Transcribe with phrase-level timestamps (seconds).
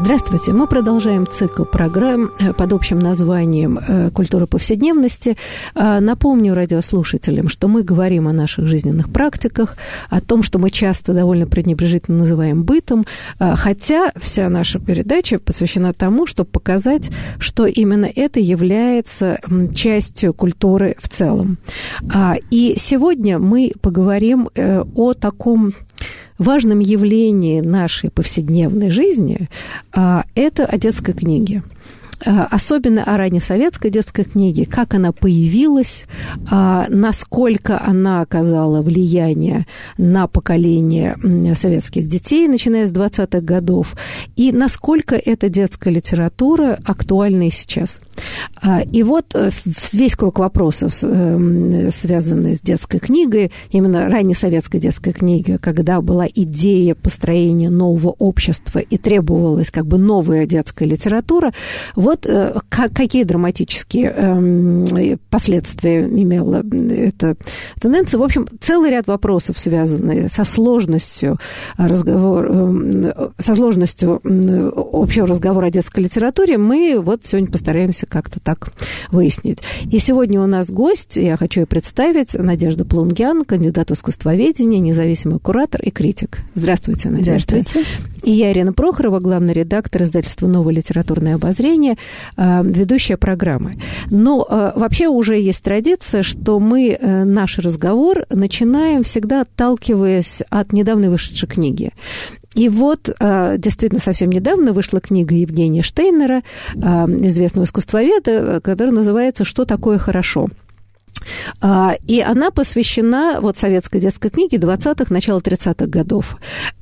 [0.00, 0.52] Здравствуйте.
[0.52, 5.36] Мы продолжаем цикл программ э, под общим названием э, «Культура повседневности».
[5.74, 9.76] А, напомню радиослушателям, что мы говорим о наших жизненных практиках,
[10.08, 13.04] о том, что мы часто довольно пренебрежительно называем бытом,
[13.38, 19.38] а, хотя вся наша передача посвящена тому, чтобы показать, что именно это является
[19.74, 21.58] частью культуры в целом.
[22.12, 25.72] А, и сегодня мы поговорим э, о таком
[26.38, 29.48] важном явлении нашей повседневной жизни
[29.94, 31.62] а, это о детской книге.
[32.24, 36.06] Э, особенно о раннесоветской детской книге, как она появилась,
[36.50, 39.66] а, насколько она оказала влияние
[39.98, 41.16] на поколение
[41.54, 43.96] советских детей, начиная с 20-х годов,
[44.36, 48.00] и насколько эта детская литература актуальна и сейчас.
[48.60, 49.50] А, и вот э,
[49.92, 56.94] весь круг вопросов, эм, связанный с детской книгой, именно раннесоветской детской книги, когда была идея
[56.94, 61.52] построения нового общества и требовалась как бы новая детская литература,
[61.96, 67.36] вот э, какие драматические эм, последствия имела эта
[67.80, 68.18] тенденция.
[68.18, 71.38] В общем, целый ряд вопросов, связанные со сложностью
[71.76, 78.68] разговора, эм, со сложностью общего разговора о детской литературе, мы вот сегодня постараемся как-то так
[79.10, 79.58] выяснить.
[79.90, 85.80] И сегодня у нас гость, я хочу ее представить, Надежда Плунгян, кандидат искусствоведения, независимый куратор
[85.80, 86.40] и критик.
[86.54, 87.60] Здравствуйте, Надежда.
[87.60, 87.88] Здравствуйте.
[88.22, 91.96] И я, Ирина Прохорова, главный редактор издательства «Новое литературное обозрение»,
[92.36, 93.74] э, ведущая программы.
[94.10, 100.72] Но э, вообще уже есть традиция, что мы э, наш разговор начинаем всегда отталкиваясь от
[100.72, 101.92] недавно вышедшей книги.
[102.54, 103.10] И вот
[103.58, 106.42] действительно совсем недавно вышла книга Евгения Штейнера,
[106.74, 110.46] известного искусствоведа, которая называется «Что такое хорошо?».
[111.60, 116.36] А, и она посвящена вот советской детской книге 20-х, начала 30-х годов.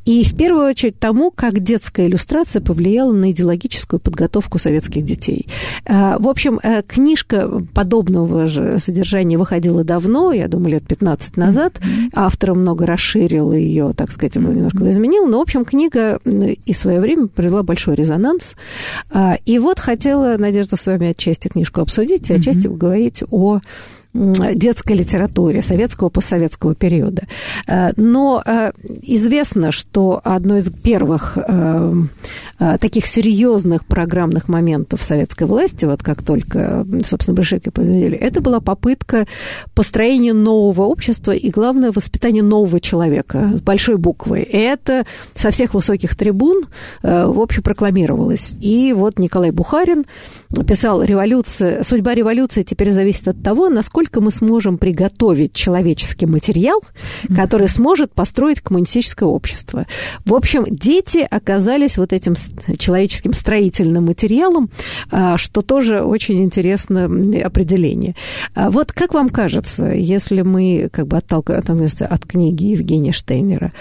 [0.04, 5.46] И в первую очередь тому, как детская иллюстрация повлияла на идеологическую подготовку советских детей.
[5.86, 11.80] А, в общем, э, книжка подобного же содержания выходила давно, я думаю, лет 15 назад.
[12.14, 15.26] Автор много расширил ее, так сказать, немножко изменил.
[15.26, 18.56] Но, в общем, книга и в свое время привела большой резонанс.
[19.10, 23.60] А, и вот хотела, Надежда, с вами отчасти книжку обсудить, отчасти поговорить о
[24.12, 27.22] детской литературе советского постсоветского периода.
[27.66, 28.72] Э, но э,
[29.02, 31.94] известно, что одно из первых э,
[32.80, 39.26] таких серьезных программных моментов советской власти, вот как только, собственно, большевики победили, это была попытка
[39.74, 44.42] построения нового общества и, главное, воспитания нового человека с большой буквы.
[44.42, 46.64] И это со всех высоких трибун,
[47.02, 48.56] в общем, прокламировалось.
[48.60, 50.04] И вот Николай Бухарин
[50.66, 56.80] писал, революция, судьба революции теперь зависит от того, насколько насколько мы сможем приготовить человеческий материал,
[57.36, 59.86] который сможет построить коммунистическое общество.
[60.24, 62.34] В общем, дети оказались вот этим
[62.78, 64.70] человеческим строительным материалом,
[65.10, 67.06] а, что тоже очень интересное
[67.44, 68.14] определение.
[68.54, 73.72] А вот как вам кажется, если мы как бы отталкиваемся от книги Евгения Штейнера,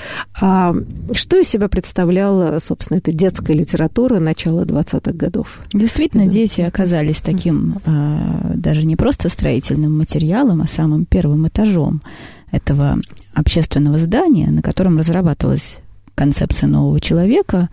[0.42, 0.74] а,
[1.14, 5.60] что из себя представляла, собственно, эта детская литература начала 20-х годов?
[5.74, 6.32] Действительно, да.
[6.32, 7.80] дети оказались таким
[8.56, 12.02] даже не просто строительным материалом, материалом, а самым первым этажом
[12.52, 12.98] этого
[13.34, 15.78] общественного здания, на котором разрабатывалась
[16.16, 17.70] концепция нового человека.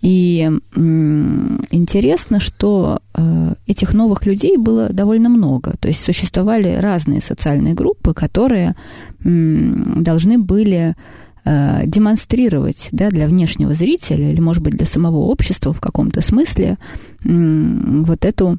[0.00, 5.74] И интересно, что э, этих новых людей было довольно много.
[5.80, 8.76] То есть существовали разные социальные группы, которые
[9.24, 10.94] должны были
[11.44, 16.76] э, демонстрировать да, для внешнего зрителя или, может быть, для самого общества в каком-то смысле
[17.24, 18.58] вот эту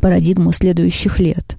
[0.00, 1.56] парадигму следующих лет.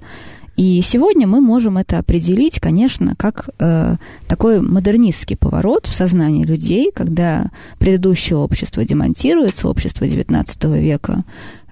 [0.56, 3.96] И сегодня мы можем это определить, конечно, как э,
[4.28, 11.22] такой модернистский поворот в сознании людей, когда предыдущее общество демонтируется, общество XIX века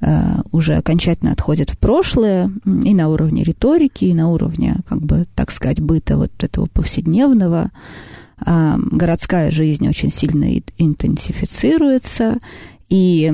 [0.02, 2.50] э, уже окончательно отходит в прошлое
[2.84, 7.70] и на уровне риторики, и на уровне, как бы, так сказать, быта вот этого повседневного.
[8.44, 10.48] Э, городская жизнь очень сильно
[10.80, 12.40] интенсифицируется,
[12.90, 13.32] и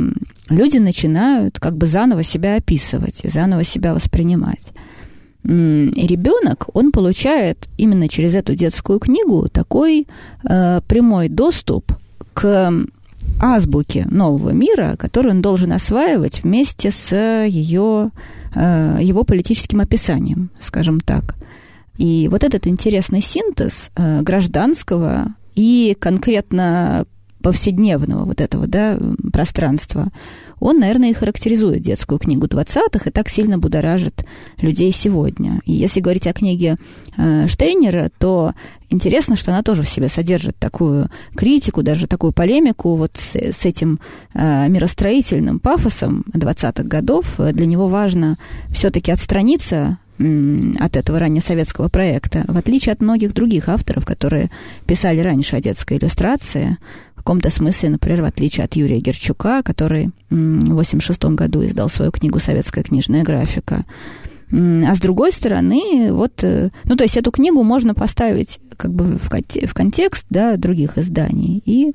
[0.49, 4.73] люди начинают как бы заново себя описывать и заново себя воспринимать
[5.47, 10.07] ребенок, он получает именно через эту детскую книгу такой
[10.43, 11.93] э, прямой доступ
[12.33, 12.71] к
[13.39, 17.15] азбуки нового мира, который он должен осваивать вместе с
[17.45, 18.11] ее,
[18.55, 21.35] э, его политическим описанием, скажем так.
[21.97, 27.05] И вот этот интересный синтез э, гражданского и конкретно
[27.47, 28.99] повседневного вот этого да,
[29.31, 30.09] пространства,
[30.59, 34.25] он, наверное, и характеризует детскую книгу 20-х и так сильно будоражит
[34.57, 35.61] людей сегодня.
[35.63, 36.75] И если говорить о книге
[37.15, 38.53] э, Штейнера, то
[38.89, 43.63] интересно, что она тоже в себе содержит такую критику, даже такую полемику вот с, с
[43.63, 44.01] этим
[44.33, 47.35] э, миростроительным пафосом 20-х годов.
[47.37, 48.37] Для него важно
[48.73, 49.99] все-таки отстраниться
[50.79, 54.49] от этого раннесоветского проекта, в отличие от многих других авторов, которые
[54.87, 56.77] писали раньше о детской иллюстрации,
[57.27, 62.39] каком-то смысле, например, в отличие от Юрия Герчука, который в 1986 году издал свою книгу
[62.39, 63.83] «Советская книжная графика».
[64.49, 69.19] А с другой стороны, вот, э, ну, то есть эту книгу можно поставить как бы
[69.21, 71.91] в контекст, да, других изданий и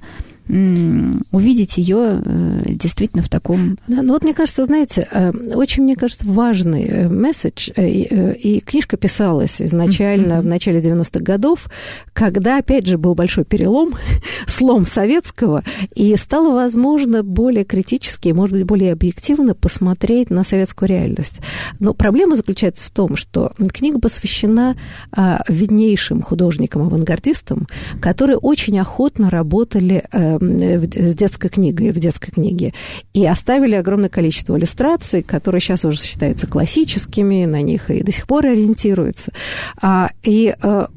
[0.49, 3.79] увидеть ее э, действительно в таком...
[3.87, 8.97] Да, ну вот мне кажется, знаете, э, очень, мне кажется, важный э, месседж, и книжка
[8.97, 10.43] писалась изначально mm-hmm.
[10.43, 11.69] в начале 90-х годов,
[12.13, 13.95] когда, опять же, был большой перелом,
[14.47, 15.63] слом советского,
[15.95, 21.41] и стало возможно более критически, может быть, более объективно посмотреть на советскую реальность.
[21.79, 24.77] Но проблема заключается в том, что книга посвящена
[25.13, 27.69] а, виднейшим художникам-авангардистам,
[28.01, 30.05] которые очень охотно работали
[30.39, 32.73] с детской книгой, в детской книге.
[33.15, 38.27] И оставили огромное количество иллюстраций, которые сейчас уже считаются классическими, на них и до сих
[38.27, 39.33] пор ориентируются.
[39.81, 40.89] А, и а,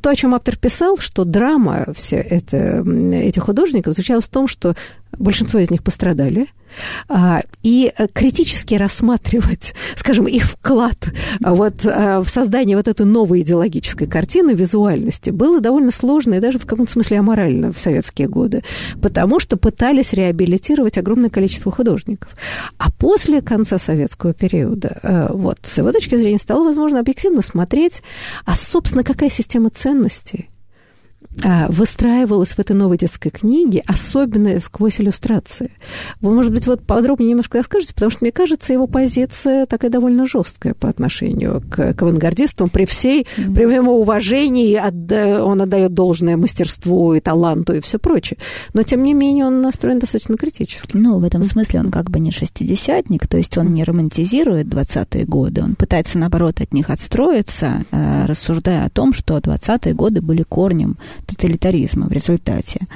[0.00, 4.74] то, о чем автор писал, что драма все это, этих художников заключалась в том, что
[5.18, 6.48] большинство из них пострадали,
[7.62, 10.96] и критически рассматривать, скажем, их вклад
[11.40, 16.58] вот а, в создание вот этой новой идеологической картины визуальности было довольно сложно и даже
[16.58, 18.62] в каком-то смысле аморально в советские годы,
[19.00, 22.34] потому что пытались реабилитировать огромное количество художников.
[22.78, 28.02] А после конца советского периода, а, вот, с его точки зрения, стало возможно объективно смотреть,
[28.44, 30.50] а, собственно, какая система ценностей
[31.42, 35.72] а, выстраивалась в этой новой детской книге, особенно сквозь иллюстрации.
[36.20, 40.26] Вы, может быть, вот подробнее немножко расскажете, потому что, мне кажется, его позиция такая довольно
[40.26, 43.54] жесткая по отношению к, к авангардистам при всей, mm-hmm.
[43.54, 44.80] при его уважении,
[45.40, 48.38] он отдает должное мастерству и таланту и все прочее.
[48.72, 50.96] Но, тем не менее, он настроен достаточно критически.
[50.96, 55.24] Ну, в этом смысле он как бы не шестидесятник, то есть он не романтизирует 20-е
[55.24, 60.42] годы, он пытается, наоборот, от них отстроиться, э, рассуждая о том, что 20-е годы были
[60.42, 62.86] корнем тоталитаризма в результате.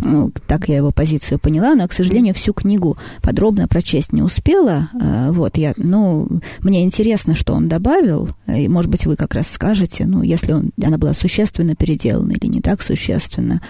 [0.00, 4.90] Ну, так я его позицию поняла, но, к сожалению, всю книгу подробно прочесть не успела.
[4.94, 6.28] А, вот, я, ну,
[6.60, 10.70] мне интересно, что он добавил, и, может быть, вы как раз скажете, ну, если он,
[10.82, 13.60] она была существенно переделана или не так существенно.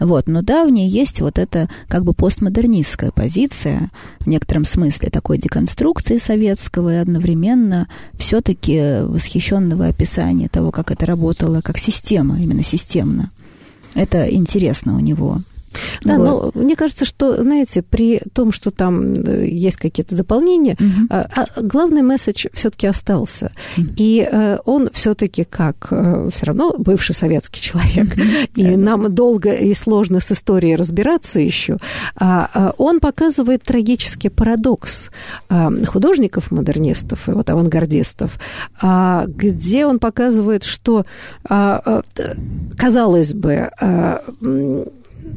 [0.00, 3.90] Вот, но да, в ней есть вот эта как бы постмодернистская позиция,
[4.20, 11.60] в некотором смысле такой деконструкции советского и одновременно все-таки восхищенного описания того, как это работало,
[11.60, 13.30] как система, именно системно.
[13.96, 15.40] Это интересно у него.
[16.02, 16.54] Да, вот.
[16.54, 21.06] но мне кажется, что, знаете, при том, что там э, есть какие-то дополнения, угу.
[21.10, 23.52] а, главный месседж все-таки остался.
[23.76, 23.86] Угу.
[23.96, 28.22] И а, он все-таки как э, все равно бывший советский человек, угу.
[28.54, 31.78] и нам долго и сложно с историей разбираться еще.
[32.16, 35.10] А, а, он показывает трагический парадокс
[35.48, 38.38] а, художников-модернистов и вот авангардистов,
[39.26, 41.04] где он показывает, что,
[42.76, 43.70] казалось бы,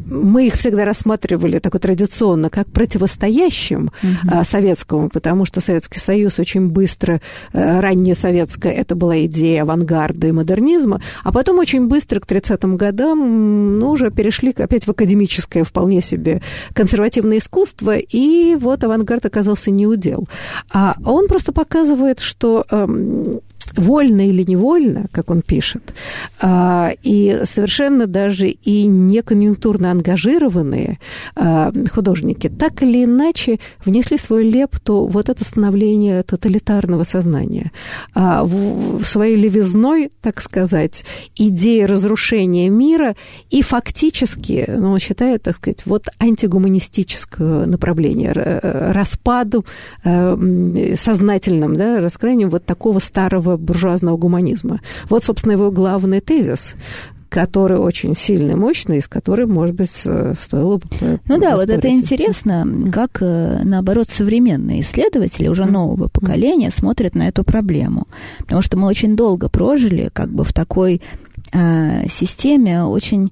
[0.05, 4.43] мы их всегда рассматривали так традиционно как противостоящим угу.
[4.43, 7.21] советскому, потому что Советский Союз очень быстро,
[7.53, 12.77] э, ранее советское, это была идея авангарда и модернизма, а потом очень быстро к 30-м
[12.77, 16.41] годам ну, уже перешли опять в академическое вполне себе
[16.73, 20.27] консервативное искусство, и вот авангард оказался неудел.
[20.71, 23.41] А он просто показывает, что эм,
[23.77, 25.93] вольно или невольно, как он пишет,
[26.41, 30.99] а, и совершенно даже и не конъюнктурно ангажированные
[31.35, 37.71] а, художники так или иначе внесли свою лепту вот это становление тоталитарного сознания.
[38.13, 43.15] А, в своей левизной, так сказать, идеи разрушения мира
[43.49, 49.65] и фактически, ну, он считает, так сказать, вот антигуманистическое направление, распаду
[50.03, 54.81] сознательным, да, раскрытием вот такого старого буржуазного гуманизма.
[55.09, 56.75] Вот, собственно, его главный тезис
[57.29, 61.19] который очень сильный, мощный, из которой, может быть, э, стоило бы...
[61.27, 67.27] Ну да, вот это интересно, как, э, наоборот, современные исследователи уже нового поколения смотрят на
[67.27, 68.07] эту проблему.
[68.39, 71.01] Потому что мы очень долго прожили как бы в такой
[71.53, 73.31] э, системе очень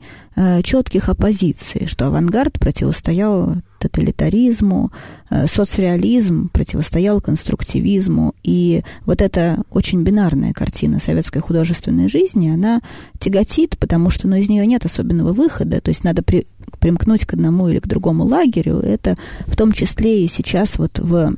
[0.62, 4.92] четких оппозиций, что авангард противостоял тоталитаризму,
[5.30, 8.34] э, соцреализм противостоял конструктивизму.
[8.44, 12.82] И вот эта очень бинарная картина советской художественной жизни, она
[13.20, 16.48] тяготит, потому что ну, из нее нет особенного выхода, то есть надо при,
[16.80, 18.80] примкнуть к одному или к другому лагерю.
[18.80, 19.16] Это
[19.46, 21.32] в том числе и сейчас вот в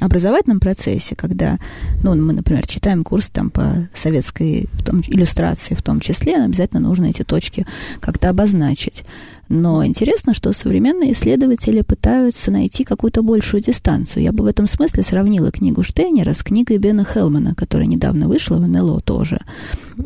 [0.00, 1.58] образовательном процессе, когда
[2.02, 6.80] ну, мы, например, читаем курс там, по советской в том, иллюстрации в том числе, обязательно
[6.80, 7.66] нужно эти точки
[8.00, 9.04] как-то обозначить.
[9.48, 14.22] Но интересно, что современные исследователи пытаются найти какую-то большую дистанцию.
[14.22, 18.56] Я бы в этом смысле сравнила книгу Штейнера с книгой Бена Хелмана, которая недавно вышла
[18.56, 19.40] в НЛО тоже.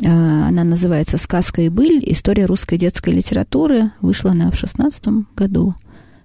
[0.05, 2.03] А, она называется «Сказка и быль.
[2.05, 3.91] История русской детской литературы».
[4.01, 5.75] Вышла она в шестнадцатом году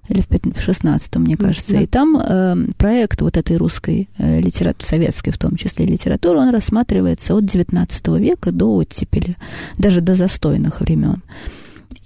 [0.08, 1.74] или в 16 мне кажется.
[1.74, 1.80] Да.
[1.80, 6.50] И там э, проект вот этой русской э, литературы, советской в том числе литературы, он
[6.50, 9.36] рассматривается от 19 века до оттепели,
[9.78, 11.22] даже до застойных времен.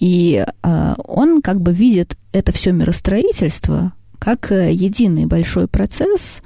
[0.01, 6.43] И э, он как бы видит это все миростроительство как э, единый большой процесс,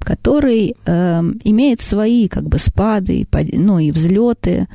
[0.00, 4.68] который э, имеет свои как бы спады, ну и взлеты,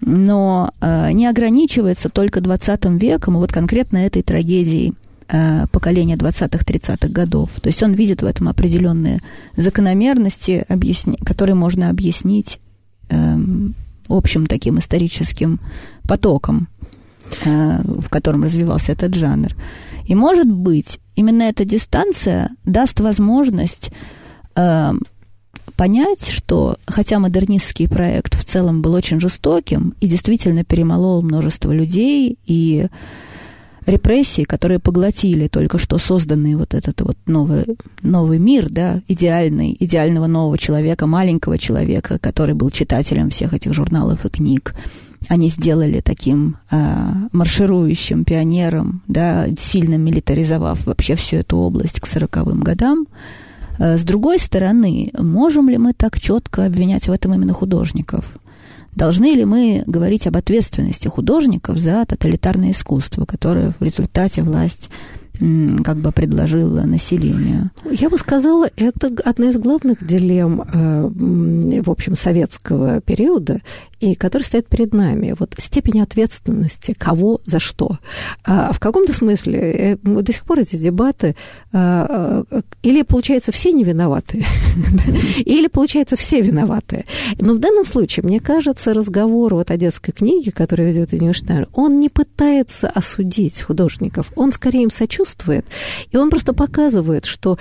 [0.00, 4.94] но э, не ограничивается только 20 веком и вот конкретно этой трагедией
[5.28, 7.50] э, поколения 20-30-х годов.
[7.62, 9.20] То есть он видит в этом определенные
[9.56, 12.60] закономерности, объясни, которые можно объяснить
[13.08, 13.36] э,
[14.08, 15.60] общим таким историческим
[16.06, 16.68] потоком.
[17.44, 19.54] Э, в котором развивался этот жанр.
[20.06, 23.90] И, может быть, именно эта дистанция даст возможность
[24.56, 24.92] э,
[25.76, 32.38] понять, что хотя модернистский проект в целом был очень жестоким и действительно перемолол множество людей
[32.46, 32.86] и
[33.86, 37.64] репрессии, которые поглотили только что созданный вот этот вот новый,
[38.02, 44.24] новый мир, да, идеальный, идеального нового человека, маленького человека, который был читателем всех этих журналов
[44.24, 44.74] и книг,
[45.28, 46.76] они сделали таким э,
[47.32, 53.06] марширующим пионером, да, сильно милитаризовав вообще всю эту область к сороковым годам.
[53.78, 58.24] Э, с другой стороны, можем ли мы так четко обвинять в этом именно художников?
[58.94, 64.88] Должны ли мы говорить об ответственности художников за тоталитарное искусство, которое в результате власть
[65.82, 67.70] как бы предложила населению?
[67.90, 73.60] Я бы сказала, это одна из главных дилемм, э, в общем, советского периода,
[74.12, 75.34] и который стоит перед нами.
[75.38, 77.98] Вот степень ответственности, кого за что.
[78.44, 81.36] А в каком-то смысле э, до сих пор эти дебаты
[81.72, 84.44] а, а, или, получается, все не виноваты,
[85.44, 87.04] или, получается, все виноваты.
[87.40, 91.98] Но в данном случае, мне кажется, разговор вот о детской книге, который ведет Эйнштейн, он
[91.98, 95.66] не пытается осудить художников, он скорее им сочувствует,
[96.10, 97.58] и он просто показывает, что,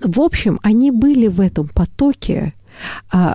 [0.00, 2.52] в общем, они были в этом потоке,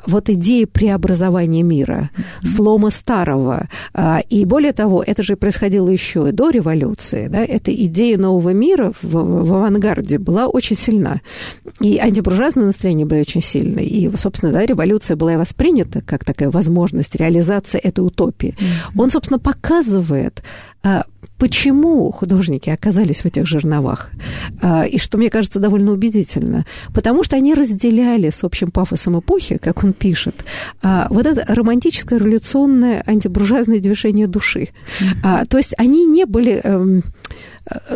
[0.07, 2.47] вот идеи преобразования мира, mm-hmm.
[2.47, 3.67] слома старого.
[3.93, 7.27] А, и более того, это же происходило еще и до революции.
[7.27, 7.43] Да?
[7.43, 11.21] Эта идея нового мира в, в авангарде была очень сильна.
[11.79, 13.83] И антибуржуазное настроение было очень сильное.
[13.83, 18.55] И, собственно, да, революция была воспринята как такая возможность реализации этой утопии.
[18.57, 19.01] Mm-hmm.
[19.01, 20.43] Он, собственно, показывает
[20.76, 20.76] а,
[21.37, 24.09] почему художники оказались в этих жерновах,
[24.61, 26.65] а, и что, мне кажется, довольно убедительно.
[26.93, 30.45] Потому что они разделяли с общим пафосом эпохи, как он пишет,
[30.81, 34.69] а, вот это романтическое революционное антибуржуазное движение души.
[35.49, 37.03] То есть они не были эм,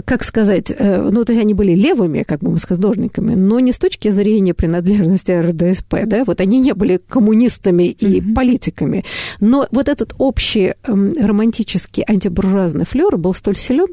[0.06, 3.60] как сказать, э, ну, то есть они были левыми, как бы мы сказали, художниками, но
[3.60, 8.34] не с точки зрения принадлежности РДСП, да, вот они не были коммунистами и mm-hmm.
[8.34, 9.04] политиками,
[9.40, 13.88] но вот этот общий эм, романтический антибуржуазный флер был столь силен,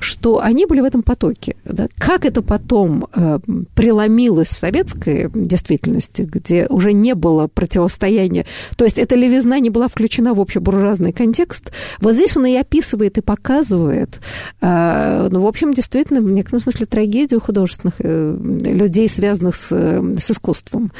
[0.00, 1.56] что они были в этом потоке.
[1.64, 1.88] Да.
[1.98, 3.38] Как это потом э,
[3.74, 8.44] преломилось в советской действительности, где уже не было противостояния,
[8.76, 13.18] то есть эта левизна не была включена в общебуржуазный контекст, вот здесь он и описывает,
[13.18, 14.20] и показывает
[14.60, 20.16] Э, ну, в общем, действительно, в некотором смысле трагедию художественных э, людей, связанных с, э,
[20.18, 20.92] с искусством.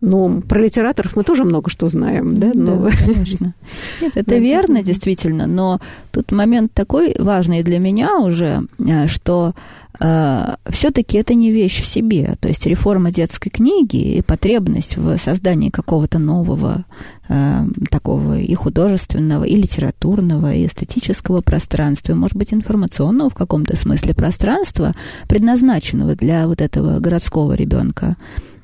[0.00, 2.52] Ну, про литераторов мы тоже много что знаем, да?
[2.54, 2.84] Но...
[2.84, 3.54] Да, конечно.
[4.00, 5.78] Нет, это верно, действительно, но
[6.10, 8.62] тут момент такой важный для меня уже,
[9.08, 9.54] что
[10.00, 12.34] э, все-таки это не вещь в себе.
[12.40, 16.86] То есть реформа детской книги и потребность в создании какого-то нового
[17.28, 24.14] э, такого и художественного, и литературного, и эстетического пространства, может быть, информационного в каком-то смысле
[24.14, 24.94] пространства,
[25.28, 28.16] предназначенного для вот этого городского ребенка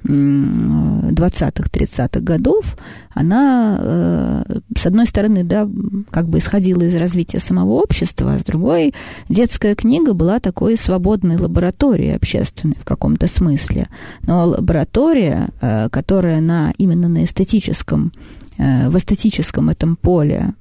[0.07, 2.77] 20-х, 30-х годов,
[3.15, 4.43] она, э,
[4.77, 5.69] с одной стороны, да,
[6.11, 8.95] как бы исходила из развития самого общества, а с другой,
[9.29, 13.89] детская книга была такой свободной лабораторией общественной в каком-то смысле.
[14.23, 18.13] Но лаборатория, э, которая на, именно на эстетическом
[18.59, 20.55] э, в эстетическом этом поле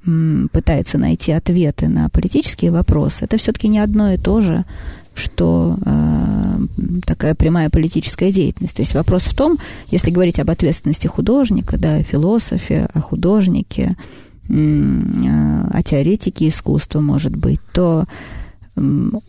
[0.51, 4.65] пытается найти ответы на политические вопросы, это все-таки не одно и то же,
[5.15, 6.57] что э,
[7.05, 8.75] такая прямая политическая деятельность.
[8.75, 9.57] То есть вопрос в том,
[9.87, 13.95] если говорить об ответственности художника, да, о философе, о художнике,
[14.49, 18.05] э, о теоретике искусства, может быть, то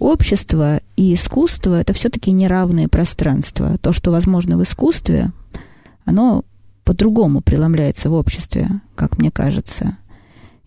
[0.00, 3.78] общество и искусство это все-таки неравные пространства.
[3.78, 5.30] То, что возможно в искусстве,
[6.04, 6.44] оно
[6.84, 9.96] по-другому преломляется в обществе, как мне кажется.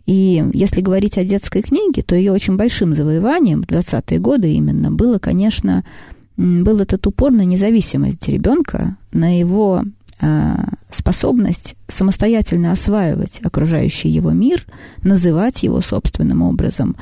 [0.10, 4.92] И если говорить о детской книге, то ее очень большим завоеванием в 20-е годы именно
[4.92, 5.86] было, конечно,
[6.36, 9.84] был этот упор на независимость ребенка, на его
[10.20, 10.56] э,
[10.90, 14.66] способность самостоятельно осваивать окружающий его мир,
[15.04, 16.96] называть его собственным образом,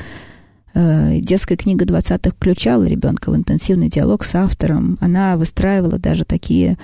[0.79, 4.99] Э, детская книга 20-х включала ребенка в интенсивный диалог с автором.
[5.01, 6.77] Она выстраивала даже такие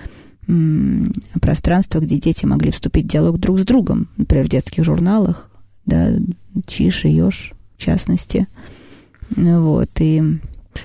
[1.39, 5.49] пространства, где дети могли вступить в диалог друг с другом, например, в детских журналах,
[5.85, 6.13] да,
[6.65, 8.47] Чиш и Ёж, в частности.
[9.35, 10.21] Вот, и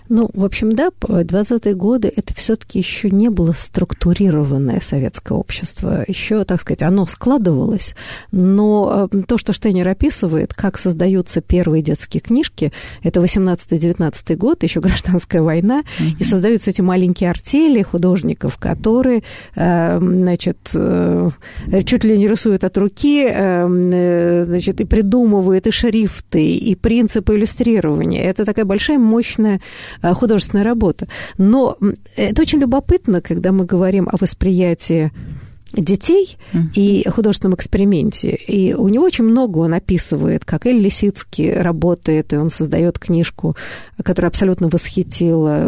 [0.08, 6.04] ну, в общем, да, 20-е годы это все-таки еще не было структурированное советское общество.
[6.06, 7.94] Еще, так сказать, оно складывалось.
[8.32, 14.80] Но э, то, что Штейнер описывает, как создаются первые детские книжки, это 18-19 год, еще
[14.80, 16.16] гражданская война, mm-hmm.
[16.18, 19.22] и создаются эти маленькие артели художников, которые,
[19.56, 21.30] э, значит, э,
[21.84, 28.22] чуть ли не рисуют от руки, значит, и придумывают и шрифты, и принципы иллюстрирования.
[28.22, 29.60] Это такая большая, мощная
[30.02, 31.08] художественная работа.
[31.36, 31.76] Но
[32.16, 35.12] это очень любопытно, когда мы говорим о восприятии
[35.72, 36.72] детей mm-hmm.
[36.74, 38.30] и художественном эксперименте.
[38.30, 43.56] И у него очень много он описывает, как Эль Лисицкий работает, и он создает книжку,
[44.02, 45.66] которая абсолютно восхитила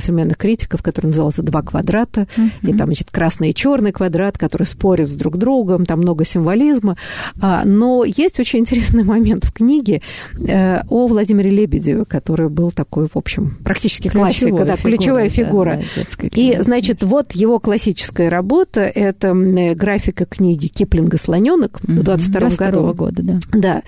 [0.00, 2.26] современных критиков, которая называлась «Два квадрата».
[2.36, 2.70] Mm-hmm.
[2.70, 6.96] И там, значит, красный и черный квадрат, которые спорят с друг другом, там много символизма.
[7.40, 10.02] А, но есть очень интересный момент в книге
[10.46, 15.80] э, о Владимире Лебедеве, который был такой, в общем, практически классика, да, ключевая фигура.
[15.96, 22.02] Да, да, и, значит, вот его классическая работа– это это графика книги Киплинга «Слоненок» в
[22.02, 22.94] 22 году.
[22.94, 23.38] года, да.
[23.52, 23.82] Да.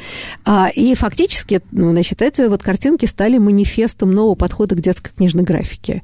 [0.45, 5.43] А, и фактически, ну, значит, эти вот картинки стали манифестом нового подхода к детской книжной
[5.43, 6.03] графике.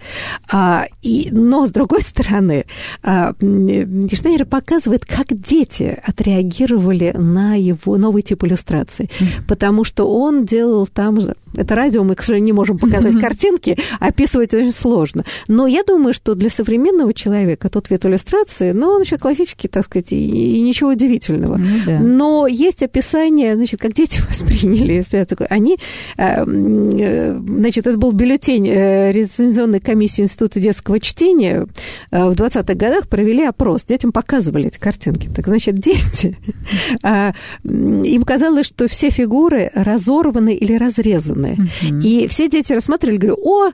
[0.51, 2.67] А, и, но, с другой стороны,
[3.03, 9.09] а, Штейнер показывает, как дети отреагировали на его новый тип иллюстрации.
[9.09, 9.47] Mm-hmm.
[9.49, 11.37] Потому что он делал там же...
[11.57, 15.25] Это радио, мы, к сожалению, не можем показать картинки, описывать очень сложно.
[15.49, 19.85] Но я думаю, что для современного человека тот вид иллюстрации, ну, он еще классический, так
[19.85, 21.57] сказать, и, и ничего удивительного.
[21.57, 21.99] Ну, да.
[22.01, 25.05] Но есть описание, значит, как дети восприняли.
[25.49, 25.79] Они,
[26.17, 31.67] э, э, значит, это был бюллетень э, рецензионной комиссии Института детского чтения.
[32.11, 33.85] В 20-х годах провели опрос.
[33.85, 35.29] Детям показывали эти картинки.
[35.35, 36.37] Так, значит, дети,
[37.65, 41.44] им казалось, что все фигуры разорваны или разрезаны.
[42.03, 43.71] И все дети рассматривали, говорю, о,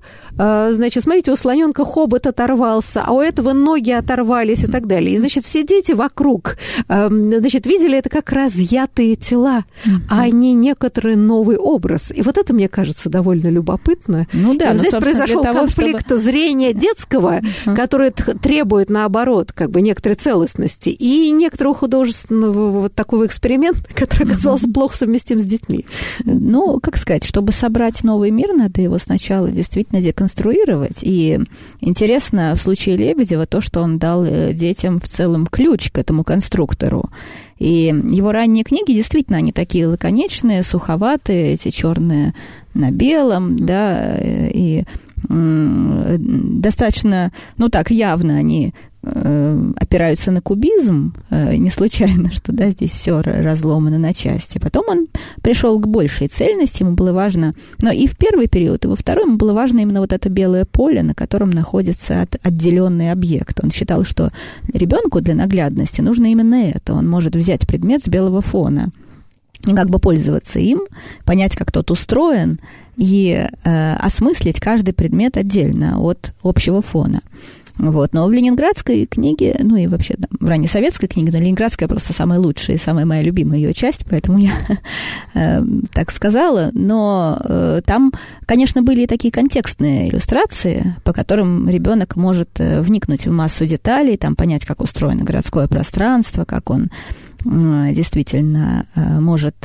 [0.70, 5.14] значит, смотрите, у слоненка хобот оторвался, а у этого ноги оторвались и так далее.
[5.14, 6.56] И, значит, все дети вокруг,
[6.88, 9.90] эм, значит, видели это как разъятые тела, mm-hmm.
[10.08, 12.12] а не некоторый новый образ.
[12.14, 14.26] И вот это, мне кажется, довольно любопытно.
[14.32, 16.20] Ну да, здесь произошел того, конфликт чтобы...
[16.20, 17.76] зрения детского, mm-hmm.
[17.76, 24.66] который требует, наоборот, как бы некоторой целостности, и некоторого художественного вот такого эксперимента, который оказался
[24.66, 24.72] mm-hmm.
[24.72, 25.86] плохо совместим с детьми.
[26.24, 31.00] Ну, как сказать, чтобы собрать новый мир, надо его сначала действительно деконструировать.
[31.02, 31.38] И
[31.80, 36.24] интересно в случае Лебедева то, что он дал э, детям в целом ключ к этому
[36.24, 37.10] конструктору.
[37.58, 42.34] И его ранние книги действительно, они такие лаконичные, суховатые, эти черные
[42.72, 44.84] на белом, да, и
[45.28, 52.92] достаточно, ну так, явно они Э, опираются на кубизм, э, не случайно, что да, здесь
[52.92, 54.58] все разломано на части.
[54.58, 55.06] Потом он
[55.42, 59.24] пришел к большей цельности, ему было важно, но и в первый период, и во второй
[59.24, 63.58] ему было важно именно вот это белое поле, на котором находится от, отделенный объект.
[63.62, 64.30] Он считал, что
[64.72, 66.92] ребенку для наглядности нужно именно это.
[66.92, 68.90] Он может взять предмет с белого фона
[69.62, 70.80] как бы пользоваться им,
[71.24, 72.58] понять, как тот устроен,
[72.96, 77.20] и э, осмыслить каждый предмет отдельно от общего фона.
[77.80, 78.12] Вот.
[78.12, 82.38] Но в ленинградской книге, ну и вообще там, в раннесоветской книге, но ленинградская просто самая
[82.38, 84.52] лучшая и самая моя любимая ее часть, поэтому я
[85.34, 85.62] э,
[85.92, 86.70] так сказала.
[86.74, 88.12] Но э, там,
[88.44, 94.18] конечно, были и такие контекстные иллюстрации, по которым ребенок может э, вникнуть в массу деталей,
[94.18, 96.90] там понять, как устроено городское пространство, как он
[97.46, 99.56] э, действительно э, может...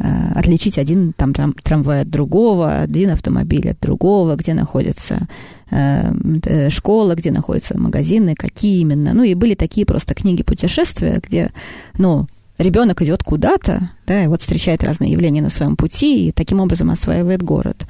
[0.00, 5.26] Э, отличить один там, там трамвай от другого, один автомобиль от другого, где находится
[5.70, 6.12] э,
[6.44, 9.12] э, школа, где находятся магазины, какие именно.
[9.12, 11.50] Ну и были такие просто книги путешествия, где,
[11.98, 16.60] ну, ребенок идет куда-то, да, и вот встречает разные явления на своем пути и таким
[16.60, 17.84] образом осваивает город.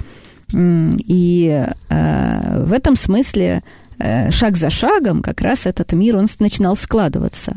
[0.54, 3.62] И э, в этом смысле
[3.98, 7.54] э, шаг за шагом как раз этот мир, он начинал складываться.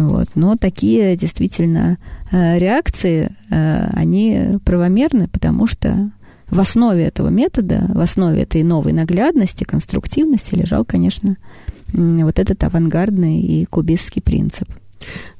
[0.00, 0.28] Вот.
[0.34, 1.98] Но такие действительно
[2.30, 6.10] э, реакции, э, они правомерны, потому что
[6.48, 11.36] в основе этого метода, в основе этой новой наглядности, конструктивности лежал, конечно,
[11.92, 14.68] вот этот авангардный и кубистский принцип–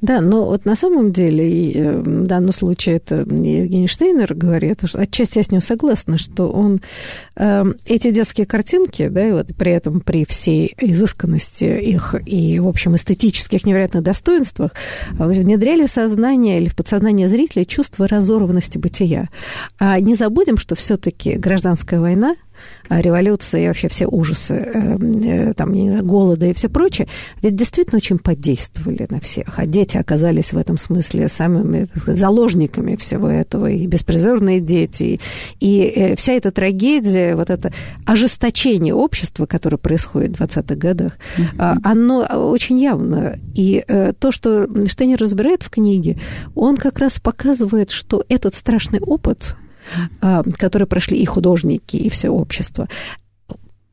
[0.01, 4.81] да, но вот на самом деле, и э, в данном случае это Евгений Штейнер говорит,
[4.85, 6.81] что отчасти я с ним согласна, что он
[7.37, 12.67] э, эти детские картинки, да, и вот при этом при всей изысканности их и, в
[12.67, 14.73] общем, эстетических невероятных достоинствах
[15.13, 19.29] внедряли в сознание или в подсознание зрителя чувство разорванности бытия.
[19.79, 22.52] А не забудем, что все-таки гражданская война– а,
[22.89, 27.09] революции и вообще все ужасы, эм, э, там, не знаю, голода и все прочее,
[27.41, 29.59] ведь действительно очень подействовали на всех.
[29.59, 35.21] А дети оказались в этом смысле самыми сказать, заложниками всего этого, и беспризорные дети,
[35.61, 37.73] и э, вся эта трагедия, вот это
[38.05, 41.79] ожесточение общества, которое происходит в 20-х годах, mm-hmm.
[41.85, 42.21] оно
[42.51, 43.39] очень явно.
[43.55, 46.19] И э, то, что Штейнер разбирает в книге,
[46.55, 49.57] он как раз показывает, что этот страшный опыт,
[50.59, 52.89] которые прошли и художники, и все общество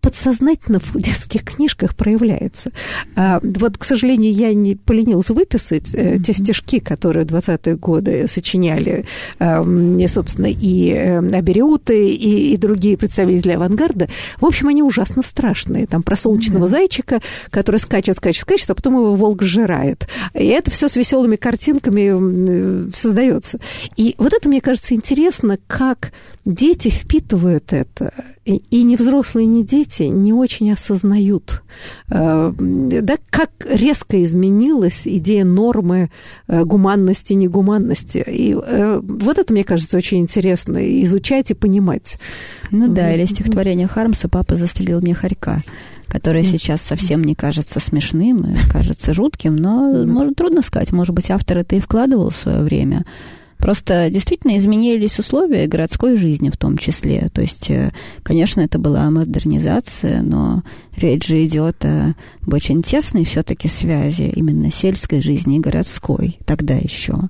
[0.02, 2.72] подсознательно в детских книжках проявляется.
[3.16, 6.24] А, вот, к сожалению, я не поленилась выписать mm-hmm.
[6.24, 9.06] те стишки, которые в 20-е годы сочиняли,
[9.40, 14.08] э, собственно, и Абериуты, и, и другие представители авангарда.
[14.40, 15.88] В общем, они ужасно страшные.
[15.88, 16.70] Там про солнечного mm-hmm.
[16.70, 20.08] зайчика, который скачет, скачет, скачет, а потом его волк сжирает.
[20.34, 23.60] И это все с веселыми картинками создается.
[23.96, 26.12] И вот это, мне кажется, интересно, как
[26.46, 28.14] дети впитывают это,
[28.58, 31.64] и, ни взрослые, ни дети не очень осознают,
[32.10, 36.10] э, да, как резко изменилась идея нормы
[36.48, 38.24] э, гуманности, негуманности.
[38.28, 42.18] И э, вот это, мне кажется, очень интересно изучать и понимать.
[42.72, 45.62] Ну да, или стихотворение Хармса «Папа застрелил мне хорька»
[46.08, 50.92] которое сейчас совсем не кажется смешным кажется жутким, но, может, трудно сказать.
[50.92, 53.06] Может быть, автор это и вкладывал в свое время.
[53.60, 57.30] Просто действительно изменились условия городской жизни в том числе.
[57.34, 57.92] То есть, э,
[58.24, 60.64] конечно, это была модернизация, но
[60.96, 62.16] речь же идет о
[62.48, 67.30] очень тесной все-таки связи именно сельской жизни и городской тогда еще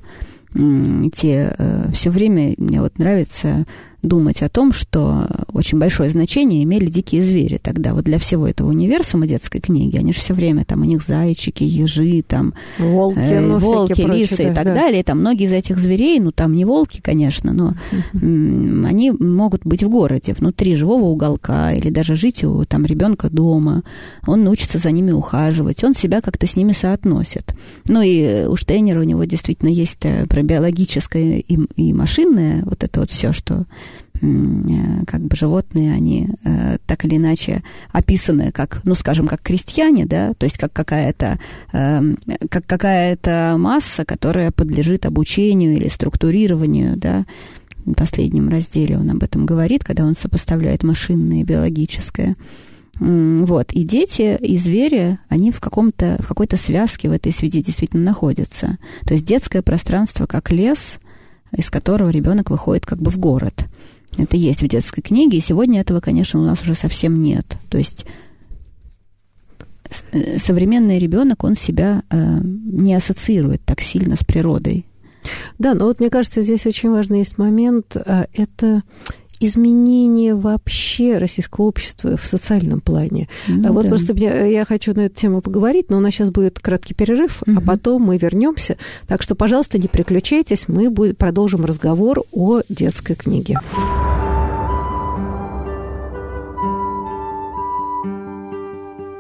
[1.13, 3.65] те э, все время мне вот нравится
[4.01, 7.93] думать о том, что очень большое значение имели дикие звери тогда.
[7.93, 11.63] Вот для всего этого универсума детской книги, они же все время там у них зайчики,
[11.63, 14.75] ежи, там волки, э, ну, волки лисы прочие, и так да.
[14.75, 15.03] далее.
[15.03, 18.85] Там многие из этих зверей, ну там не волки, конечно, но uh-huh.
[18.87, 23.83] они могут быть в городе, внутри живого уголка или даже жить у там ребенка дома.
[24.25, 27.53] Он научится за ними ухаживать, он себя как-то с ними соотносит.
[27.87, 32.83] Ну и у Штейнера у него действительно есть э, про биологическое и, и машинное вот
[32.83, 33.88] это вот все, что Э,
[34.21, 40.33] как бы животные, они э, так или иначе описаны как, ну, скажем, как крестьяне, да,
[40.33, 41.39] то есть как какая-то,
[41.71, 42.01] э,
[42.49, 47.25] как какая-то масса, которая подлежит обучению или структурированию, да,
[47.85, 52.35] в последнем разделе он об этом говорит, когда он сопоставляет машинное и биологическое.
[52.99, 53.71] Вот.
[53.71, 58.77] И дети, и звери, они в, каком-то, в какой-то связке в этой связи действительно находятся.
[59.05, 60.99] То есть детское пространство как лес,
[61.55, 63.65] из которого ребенок выходит как бы в город–
[64.17, 67.57] это есть в детской книге, и сегодня этого, конечно, у нас уже совсем нет.
[67.69, 68.05] То есть
[70.11, 74.85] э, современный ребенок, он себя э, не ассоциирует так сильно с природой.
[75.57, 77.95] Да, но вот мне кажется, здесь очень важный есть момент.
[77.95, 78.83] Э, это
[79.39, 83.29] изменение вообще российского общества в социальном плане.
[83.47, 83.89] Ну, вот да.
[83.89, 87.41] просто я, я хочу на эту тему поговорить, но у нас сейчас будет краткий перерыв,
[87.45, 87.57] угу.
[87.57, 88.77] а потом мы вернемся.
[89.07, 93.59] Так что, пожалуйста, не переключайтесь, мы будет, продолжим разговор о детской книге.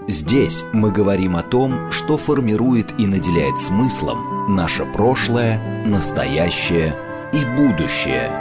[0.07, 6.95] Здесь мы говорим о том, что формирует и наделяет смыслом наше прошлое, настоящее
[7.31, 8.31] и будущее–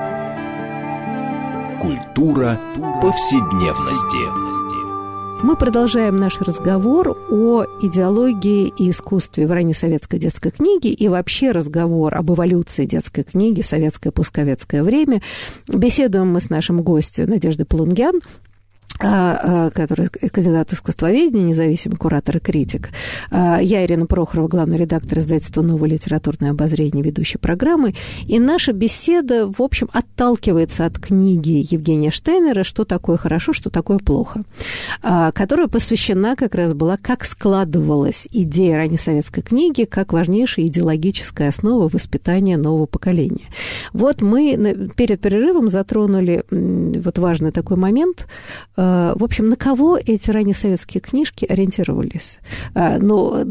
[1.80, 2.58] Культура
[3.00, 5.44] повседневности.
[5.44, 11.52] Мы продолжаем наш разговор о идеологии и искусстве в ранней советской детской книге и вообще
[11.52, 15.22] разговор об эволюции детской книги в советское постсоветское время.
[15.68, 18.22] Беседуем мы с нашим гостем Надеждой Полунгян,
[18.98, 22.90] который кандидат искусствоведения, независимый куратор и критик.
[23.30, 27.94] А, я Ирина Прохорова, главный редактор издательства «Новое литературное обозрение», ведущей программы.
[28.26, 33.98] И наша беседа, в общем, отталкивается от книги Евгения Штейнера «Что такое хорошо, что такое
[33.98, 34.42] плохо»,
[35.00, 42.56] которая посвящена как раз была, как складывалась идея раннесоветской книги как важнейшая идеологическая основа воспитания
[42.56, 43.48] нового поколения.
[43.92, 48.26] Вот мы перед перерывом затронули вот важный такой момент–
[49.16, 52.38] в общем, на кого эти ранние советские книжки ориентировались?
[52.74, 53.44] Э, ну,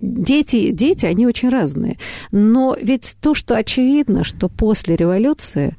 [0.00, 1.98] дети, дети, они очень разные.
[2.32, 5.76] Но ведь то, что очевидно, что после революции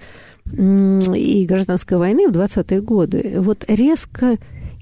[0.52, 4.38] и гражданской войны в 20-е годы вот резко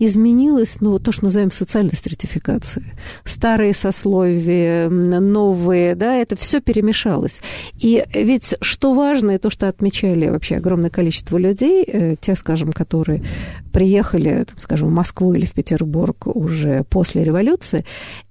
[0.05, 2.93] изменилось, ну, то, что называем социальной стратификацией.
[3.25, 7.41] Старые сословия, новые, да, это все перемешалось.
[7.79, 12.71] И ведь что важно, и то, что отмечали вообще огромное количество людей, э, те, скажем,
[12.71, 13.23] которые
[13.71, 17.85] приехали, там, скажем, в Москву или в Петербург уже после революции,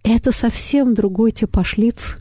[0.05, 2.17] это совсем другой типаж лиц,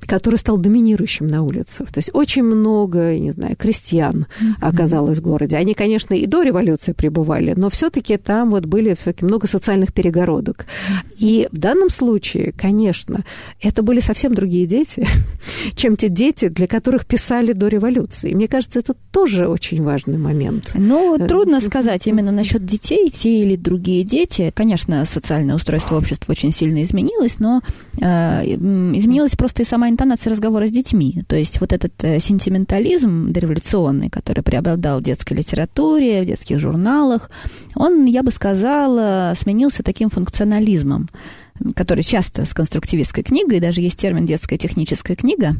[0.00, 1.90] который стал доминирующим на улицах.
[1.92, 4.26] То есть очень много, не знаю, крестьян
[4.60, 5.56] оказалось в городе.
[5.56, 10.66] Они, конечно, и до революции пребывали, но все-таки там вот были все-таки много социальных перегородок.
[11.18, 13.24] И в данном случае, конечно,
[13.60, 15.06] это были совсем другие дети,
[15.74, 18.34] чем те дети, для которых писали до революции.
[18.34, 20.72] Мне кажется, это тоже очень важный момент.
[20.74, 24.52] Ну, трудно сказать именно насчет детей, те или другие дети.
[24.54, 27.62] Конечно, социальное устройство общества очень сильно изменилось, но
[28.00, 31.22] э, изменилась просто и сама интонация разговора с детьми.
[31.28, 37.30] То есть вот этот э, сентиментализм дореволюционный, который преобладал в детской литературе, в детских журналах,
[37.74, 38.75] он, я бы сказала,
[39.36, 41.08] сменился таким функционализмом
[41.74, 45.54] который часто с конструктивистской книгой, даже есть термин детская техническая книга.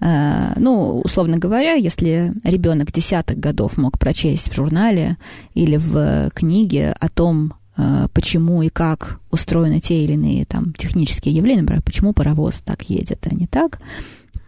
[0.00, 5.16] Э, ну, условно говоря, если ребенок десятых годов мог прочесть в журнале
[5.54, 11.34] или в книге о том, э, почему и как устроены те или иные там технические
[11.34, 13.78] явления, например, почему паровоз так едет, а не так,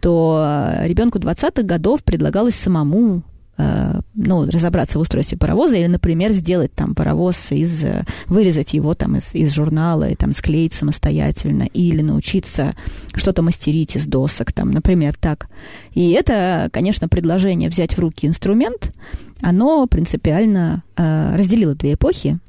[0.00, 6.72] то ребенку 20-х годов предлагалось самому Э, ну, разобраться в устройстве паровоза или, например, сделать
[6.72, 7.84] там паровоз из,
[8.26, 12.74] вырезать его там из, из журнала и там склеить самостоятельно или научиться
[13.14, 15.48] что-то мастерить из досок, там, например, так.
[15.92, 18.92] И это, конечно, предложение взять в руки инструмент,
[19.40, 22.43] оно принципиально э, разделило две эпохи, э,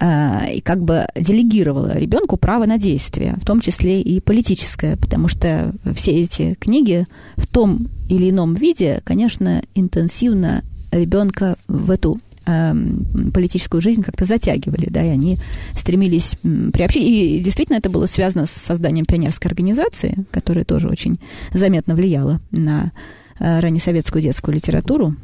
[0.00, 5.72] и как бы делегировала ребенку право на действие, в том числе и политическое, потому что
[5.94, 13.80] все эти книги в том или ином виде, конечно, интенсивно ребенка в эту эм, политическую
[13.80, 15.38] жизнь как-то затягивали, да, и они
[15.76, 16.36] стремились
[16.72, 17.04] приобщить.
[17.04, 21.18] И действительно это было связано с созданием пионерской организации, которая тоже очень
[21.52, 22.92] заметно влияла на
[23.38, 25.16] э, раннесоветскую детскую литературу.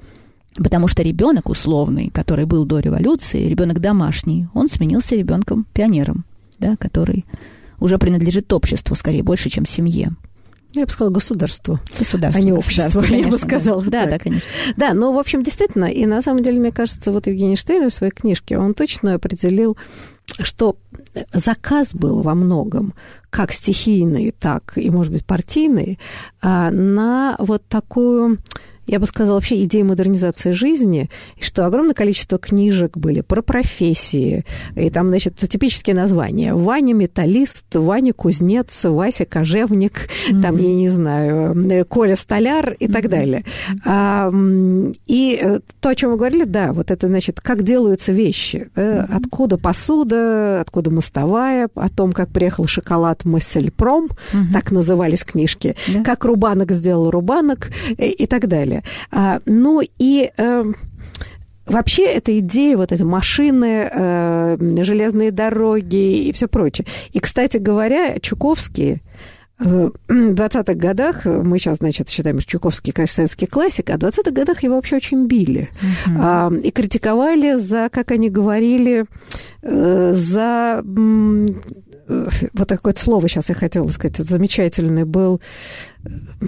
[0.63, 6.25] Потому что ребенок условный, который был до революции, ребенок домашний, он сменился ребенком-пионером,
[6.59, 7.25] да, который
[7.81, 10.17] уже принадлежит обществу, скорее, больше, чем семье.
[10.75, 11.81] Я бы сказала государству.
[11.99, 12.43] Государство.
[12.43, 13.83] А не общество, конечно, я бы сказала.
[13.85, 14.47] Да, да, да, конечно.
[14.77, 17.93] Да, но, в общем, действительно, и на самом деле, мне кажется, вот Евгений Штейн в
[17.93, 19.79] своей книжке, он точно определил,
[20.41, 20.77] что
[21.33, 22.95] заказ был во многом
[23.31, 25.99] как стихийный, так и, может быть, партийный,
[26.43, 28.39] а, на вот такую
[28.89, 34.89] я бы сказала, вообще идея модернизации жизни, что огромное количество книжек были про профессии, и
[34.89, 36.55] там, значит, типические названия.
[36.55, 40.43] Ваня металлист, Ваня кузнец, Вася кожевник, mm-hmm.
[40.43, 42.93] там, я не знаю, Коля столяр и mm-hmm.
[42.93, 43.45] так далее.
[43.85, 44.33] А,
[45.07, 49.17] и э, то, о чем вы говорили, да, вот это, значит, как делаются вещи, mm-hmm.
[49.17, 54.53] откуда посуда, откуда мостовая, о том, как приехал шоколад Массельпром, mm-hmm.
[54.55, 56.03] так назывались книжки, yeah.
[56.03, 58.85] как Рубанок сделал Рубанок и, и так далее далее.
[59.11, 60.31] А, ну и...
[60.37, 60.65] Э,
[61.67, 66.87] Вообще, эта идея, вот эти машины, э, железные дороги и все прочее.
[67.13, 69.03] И, кстати говоря, Чуковский
[69.59, 74.31] в 20-х годах, мы сейчас, значит, считаем, что Чуковский, конечно, советский классик, а в 20-х
[74.31, 75.69] годах его вообще очень били.
[75.83, 76.17] Uh-huh.
[76.19, 79.05] А, и критиковали за, как они говорили,
[79.61, 80.83] э, за
[82.09, 85.41] вот такое слово сейчас я хотела сказать, замечательный был,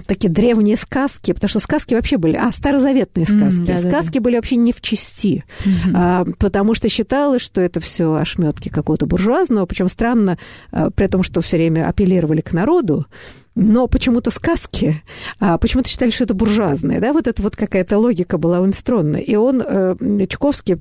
[0.07, 3.61] такие древние сказки, потому что сказки вообще были, а, старозаветные сказки.
[3.61, 5.91] Mm, да, сказки да, были вообще не в части, mm-hmm.
[5.93, 10.37] а, потому что считалось, что это все ошметки какого-то буржуазного, причем странно,
[10.71, 13.05] а, при том, что все время апеллировали к народу,
[13.53, 15.03] но почему-то сказки,
[15.39, 19.17] а, почему-то считали, что это буржуазные, да, вот это вот какая-то логика была у Инстрона.
[19.17, 19.95] И он, э,
[20.29, 20.77] Чуковский,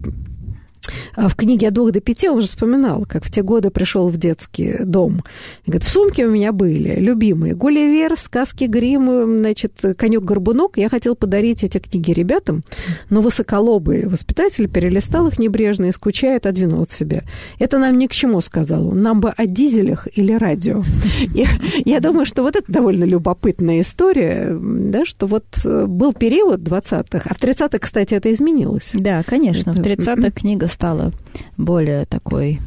[1.16, 4.16] в книге «От двух до пяти» он же вспоминал, как в те годы пришел в
[4.16, 5.22] детский дом.
[5.66, 10.76] Говорит, в сумке у меня были любимые «Гулливер», «Сказки Гримм», значит, «Конек-горбунок».
[10.76, 12.62] Я хотел подарить эти книги ребятам,
[13.10, 17.22] но высоколобый воспитатель перелистал их небрежно и, скучая, отодвинул от себя.
[17.58, 19.02] Это нам ни к чему, сказал он.
[19.02, 20.82] Нам бы о дизелях или радио.
[21.34, 21.48] Я,
[21.84, 27.34] я думаю, что вот это довольно любопытная история, да, что вот был период 20-х, а
[27.34, 28.92] в 30-х, кстати, это изменилось.
[28.94, 29.72] Да, конечно.
[29.72, 31.12] В 30-х книга стала
[31.56, 32.60] более такой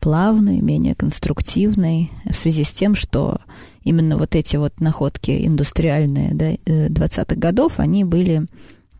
[0.00, 3.38] плавной, менее конструктивной в связи с тем, что
[3.84, 8.42] именно вот эти вот находки индустриальные да, 20-х годов, они были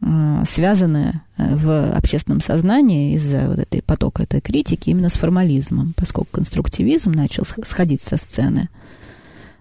[0.00, 5.92] э, связаны э, в общественном сознании из-за вот этой потока этой критики именно с формализмом,
[5.96, 8.68] поскольку конструктивизм начал сходить со сцены.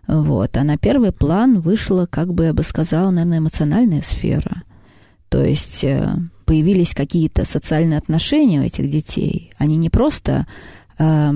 [0.08, 0.58] Вот.
[0.58, 4.63] А на первый план вышла, как бы я бы сказала, наверное, эмоциональная сфера.
[5.32, 6.13] То есть э,
[6.44, 9.54] появились какие-то социальные отношения у этих детей.
[9.58, 10.46] Они не просто
[11.00, 11.34] э,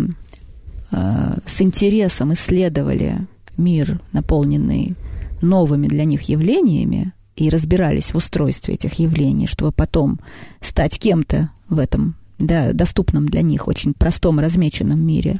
[0.92, 3.20] э, с интересом исследовали
[3.56, 4.96] мир, наполненный
[5.42, 10.20] новыми для них явлениями, и разбирались в устройстве этих явлений, чтобы потом
[10.60, 15.40] стать кем-то в этом да, доступном для них, очень простом, размеченном мире,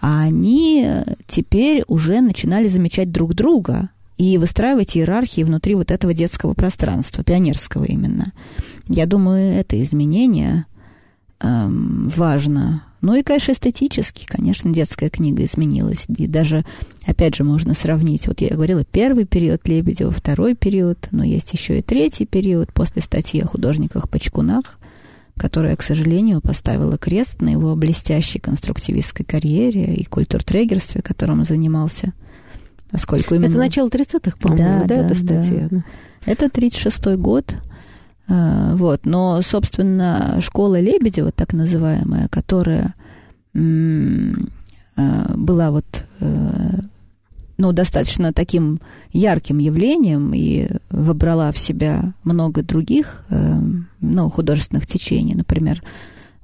[0.00, 0.88] а они
[1.28, 7.84] теперь уже начинали замечать друг друга и выстраивать иерархии внутри вот этого детского пространства, пионерского
[7.84, 8.32] именно.
[8.88, 10.66] Я думаю, это изменение
[11.40, 12.82] эм, важно.
[13.02, 16.06] Ну и, конечно, эстетически, конечно, детская книга изменилась.
[16.08, 16.64] И даже,
[17.04, 18.26] опять же, можно сравнить.
[18.26, 23.02] Вот я говорила, первый период Лебедева, второй период, но есть еще и третий период после
[23.02, 24.78] статьи о художниках-почкунах,
[25.36, 32.14] которая, к сожалению, поставила крест на его блестящей конструктивистской карьере и культуртрегерстве, которым он занимался–
[32.90, 33.50] Поскольку именно...
[33.50, 35.68] Это начало 30-х, по-моему, да, да, да, эта статья?
[35.70, 35.84] Да.
[36.24, 37.56] Это 36-й год.
[38.28, 39.04] А, вот.
[39.04, 42.94] Но, собственно, школа Лебедева, так называемая, которая
[43.54, 46.80] а, была вот э,
[47.58, 48.78] ну, достаточно таким
[49.12, 53.54] ярким явлением и выбрала в себя много других э,
[54.00, 55.34] ну, художественных течений.
[55.34, 55.82] Например,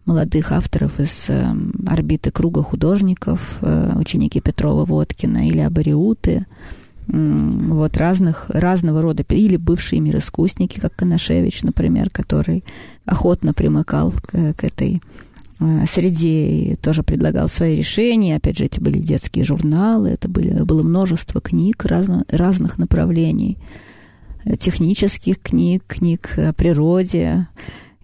[0.05, 1.45] молодых авторов из э,
[1.87, 6.47] орбиты круга художников, э, ученики Петрова-Водкина или Абариуты,
[7.09, 12.65] вот разных, разного рода, или бывшие мироискусники, как Коношевич, например, который
[13.05, 15.03] охотно примыкал к, к этой
[15.59, 18.37] э, среде и тоже предлагал свои решения.
[18.37, 23.59] Опять же, эти были детские журналы, это были, было множество книг разно, разных направлений,
[24.59, 27.49] технических книг, книг о природе,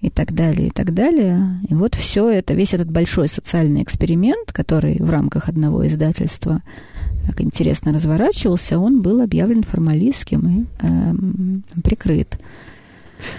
[0.01, 1.61] и так далее, и так далее.
[1.69, 6.63] И вот все это, весь этот большой социальный эксперимент, который в рамках одного издательства
[7.27, 12.39] так интересно разворачивался, он был объявлен формалистским и э, прикрыт.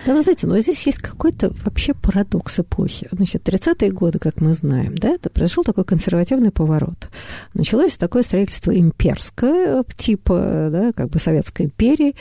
[0.05, 3.07] Да, вы знаете, но здесь есть какой-то вообще парадокс эпохи.
[3.11, 7.09] Значит, 30-е годы, как мы знаем, да, это произошел такой консервативный поворот.
[7.53, 12.15] Началось такое строительство имперское типа, да, как бы Советской империи,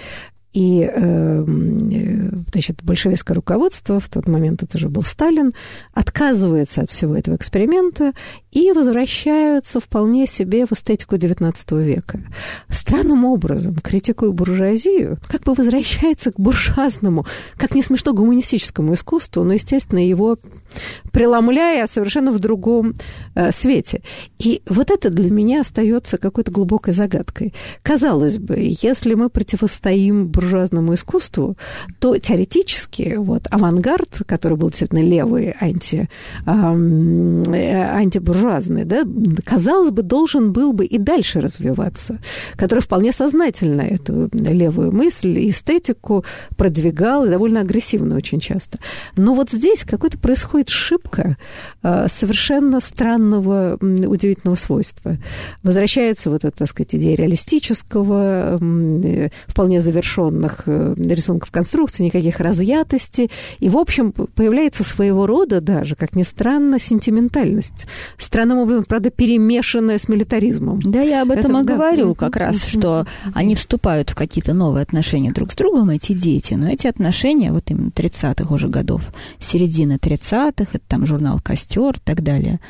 [0.52, 5.52] и, эм, э, значит, большевистское руководство, в тот момент это уже был Сталин,
[5.92, 8.12] отказывается от всего этого эксперимента
[8.50, 12.20] и возвращаются вполне себе в эстетику XIX века.
[12.70, 19.52] Странным образом, критикуя буржуазию, как бы возвращается к буржуазному, как не смешно, гуманистическому искусству, но,
[19.52, 20.38] естественно, его
[21.12, 22.94] преломляя совершенно в другом
[23.34, 24.02] э, свете.
[24.38, 27.54] И вот это для меня остается какой-то глубокой загадкой.
[27.82, 31.56] Казалось бы, если мы противостоим буржуазному искусству,
[31.98, 36.08] то теоретически вот авангард, который был действительно левый, анти,
[36.46, 39.04] э, антибуржуазный, да,
[39.44, 42.18] казалось бы, должен был бы и дальше развиваться,
[42.56, 46.24] который вполне сознательно эту левую мысль, эстетику
[46.56, 48.78] продвигал, и довольно агрессивно очень часто.
[49.16, 51.36] Но вот здесь какой-то происходит ошибка
[51.82, 55.16] э, совершенно странного, удивительного свойства.
[55.62, 63.30] Возвращается вот эта, так сказать, идея реалистического, э, вполне завершенных э, рисунков конструкции, никаких разъятостей.
[63.58, 67.86] И, в общем, появляется своего рода даже, как ни странно, сентиментальность.
[68.18, 70.80] Странным образом, правда, перемешанная с милитаризмом.
[70.82, 71.74] Да, я об этом Это, и да.
[71.74, 76.54] говорю как раз, что они вступают в какие-то новые отношения друг с другом, эти дети,
[76.54, 79.02] но эти отношения, вот именно 30-х уже годов,
[79.38, 82.60] середина 30-х, это там журнал «Костер» и так далее.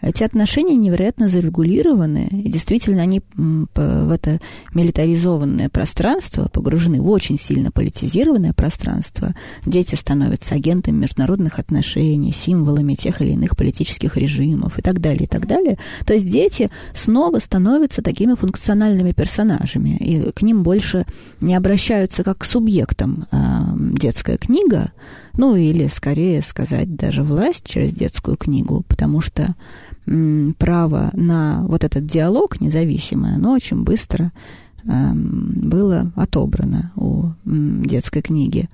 [0.00, 4.38] Эти отношения невероятно зарегулированы, и действительно они в это
[4.72, 9.34] милитаризованное пространство погружены, в очень сильно политизированное пространство.
[9.66, 15.28] Дети становятся агентами международных отношений, символами тех или иных политических режимов и так далее, и
[15.28, 15.78] так далее.
[16.06, 21.06] То есть дети снова становятся такими функциональными персонажами, и к ним больше
[21.40, 23.26] не обращаются как к субъектам.
[23.32, 24.92] А, детская книга
[25.38, 29.54] Ну, или, скорее сказать, даже власть через детскую книгу, потому что
[30.04, 34.32] м, право на вот этот диалог независимый, оно очень быстро
[34.84, 38.68] эм, было отобрано у м, детской книги.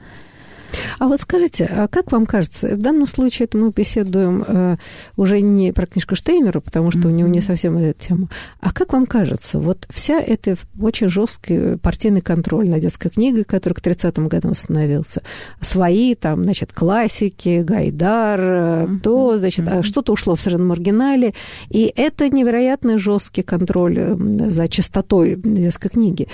[0.99, 4.77] А вот скажите, а как вам кажется, в данном случае это мы беседуем э,
[5.17, 7.07] уже не про книжку Штейнера, потому что mm-hmm.
[7.07, 8.29] у него не совсем эта тема,
[8.61, 13.75] а как вам кажется, вот вся эта очень жесткий партийный контроль над детской книгой, который
[13.75, 15.23] к 30-м годам установился,
[15.61, 19.01] свои там, значит, классики, Гайдар, mm-hmm.
[19.01, 19.83] то, значит, mm-hmm.
[19.83, 21.35] что-то ушло в совершенно маргинале,
[21.69, 24.17] и это невероятно жесткий контроль
[24.49, 26.29] за чистотой детской книги.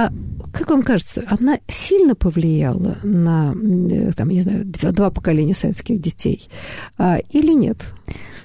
[0.00, 0.10] А
[0.52, 6.00] как вам кажется, она сильно повлияла на, э, там, не знаю, два, два поколения советских
[6.00, 6.48] детей
[6.96, 7.92] а, или нет?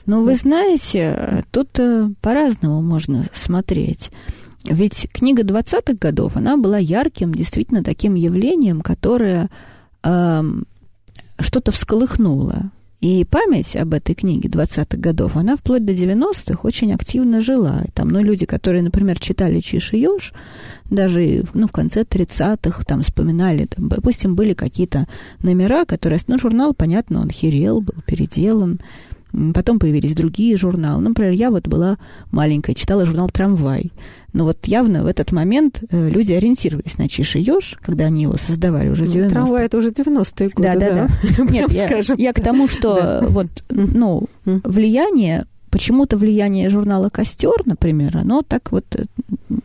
[0.06, 4.12] Ну, вы знаете, тут э, по-разному можно смотреть.
[4.66, 9.50] Ведь книга 20-х годов, она была ярким, действительно таким явлением, которое
[10.04, 10.44] э,
[11.40, 12.72] что-то всколыхнуло.
[13.06, 17.84] И память об этой книге 20-х годов, она вплоть до 90-х очень активно жила.
[17.94, 20.34] Там, ну, люди, которые, например, читали «Чиш и Ёж»,
[20.90, 25.08] даже ну, в конце 30-х там вспоминали, там, допустим, были какие-то
[25.44, 26.20] номера, которые...
[26.26, 28.80] Ну, журнал, понятно, он херел, был переделан.
[29.54, 31.02] Потом появились другие журналы.
[31.02, 31.98] Например, я вот была
[32.32, 33.92] маленькая, читала журнал «Трамвай».
[34.34, 38.24] Но вот явно в этот момент э, люди ориентировались на Чиш и Ёж, когда они
[38.24, 39.30] его создавали уже в 90-е.
[39.30, 40.78] Трамвай это уже 90-е годы, да.
[40.78, 41.08] Да,
[41.38, 48.16] да, Нет, я, я к тому, что вот, ну, влияние почему-то влияние журнала Костер, например,
[48.16, 49.06] оно так вот э,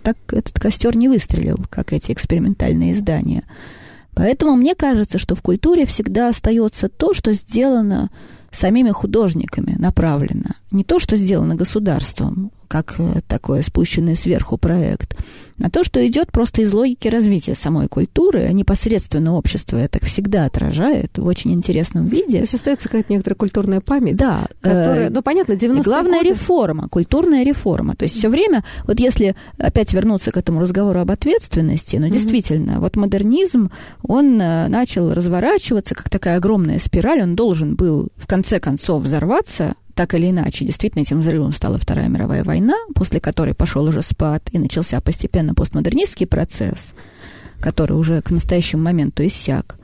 [0.02, 3.44] так этот костер не выстрелил, как эти экспериментальные издания.
[4.14, 8.10] Поэтому мне кажется, что в культуре всегда остается то, что сделано
[8.50, 10.54] самими художниками направлено.
[10.70, 15.16] Не то, что сделано государством, как э, такой спущенный сверху проект,
[15.60, 20.44] а то, что идет просто из логики развития самой культуры, а непосредственно общество это всегда
[20.44, 22.36] отражает в очень интересном виде.
[22.36, 24.16] То есть остается какая-то некоторая культурная память.
[24.16, 24.46] Да.
[24.60, 26.30] Которая, э, ну, понятно, 90 Главная годы...
[26.30, 27.96] реформа, культурная реформа.
[27.96, 32.72] То есть все время, вот если опять вернуться к этому разговору об ответственности, ну, действительно,
[32.72, 32.80] mm-hmm.
[32.80, 33.70] вот модернизм,
[34.02, 39.74] он э, начал разворачиваться, как такая огромная спираль, он должен был в конце концов взорваться,
[40.00, 44.42] так или иначе, действительно этим взрывом стала Вторая мировая война, после которой пошел уже спад
[44.50, 46.94] и начался постепенно постмодернистский процесс,
[47.60, 49.76] который уже к настоящему моменту иссяк.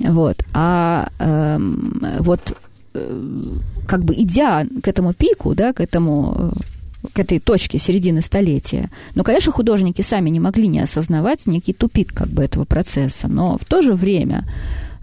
[0.00, 0.44] Вот.
[0.52, 2.58] А эм, вот
[2.92, 3.42] э,
[3.86, 6.52] как бы идя к этому пику, да, к этому
[7.14, 8.90] к этой точке середины столетия.
[9.14, 13.56] Но, конечно, художники сами не могли не осознавать некий тупик как бы этого процесса, но
[13.56, 14.46] в то же время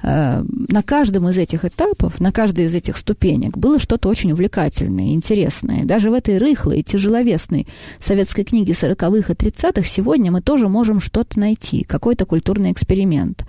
[0.04, 5.86] на каждом из этих этапов, на каждой из этих ступенек было что-то очень увлекательное, интересное.
[5.86, 7.68] Даже в этой рыхлой и тяжеловесной
[8.00, 13.46] советской книге 40-х и 30-х сегодня мы тоже можем что-то найти, какой-то культурный эксперимент.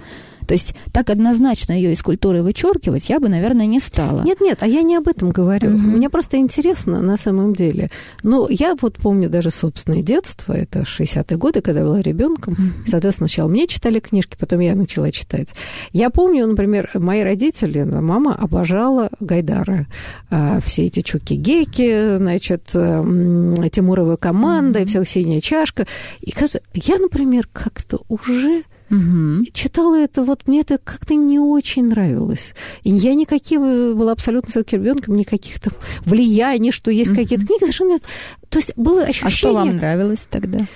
[0.46, 4.22] То есть так однозначно ее из культуры вычеркивать я бы, наверное, не стала.
[4.22, 5.70] Нет, нет, а я не об этом говорю.
[5.70, 5.96] Mm-hmm.
[5.96, 7.90] Мне просто интересно на самом деле.
[8.22, 12.54] Ну, я вот помню даже собственное детство, это 60-е годы, когда я была ребенком.
[12.54, 12.88] Mm-hmm.
[12.88, 15.48] Соответственно, сначала мне читали книжки, потом я начала читать.
[15.92, 19.86] Я помню, например, мои родители, мама обожала Гайдара.
[20.30, 24.82] А, все эти чуки-геки, значит, Тимуровая команда, mm-hmm.
[24.82, 25.86] и все синяя чашка.
[26.20, 26.32] И
[26.74, 28.62] я, например, как-то уже
[28.92, 29.46] Угу.
[29.54, 32.54] Читала это, вот мне это как-то не очень нравилось.
[32.82, 35.72] И я никаким э, была абсолютно все-таки ребенком, никаких там
[36.04, 37.20] влияний, что есть угу.
[37.20, 38.02] какие-то книги, совершенно нет.
[38.50, 39.28] То есть было ощущение...
[39.28, 40.66] А что вам нравилось тогда?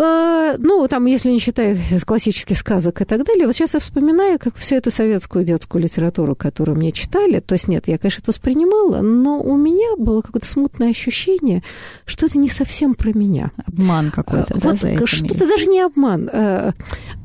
[0.00, 1.76] А, ну, там, если не считая
[2.06, 6.36] классических сказок и так далее, вот сейчас я вспоминаю, как всю эту советскую детскую литературу,
[6.36, 10.46] которую мне читали, то есть нет, я, конечно, это воспринимала, но у меня было какое-то
[10.46, 11.64] смутное ощущение,
[12.04, 13.50] что это не совсем про меня.
[13.66, 16.74] Обман какой-то, а, да, вот Что-то даже не обман, а,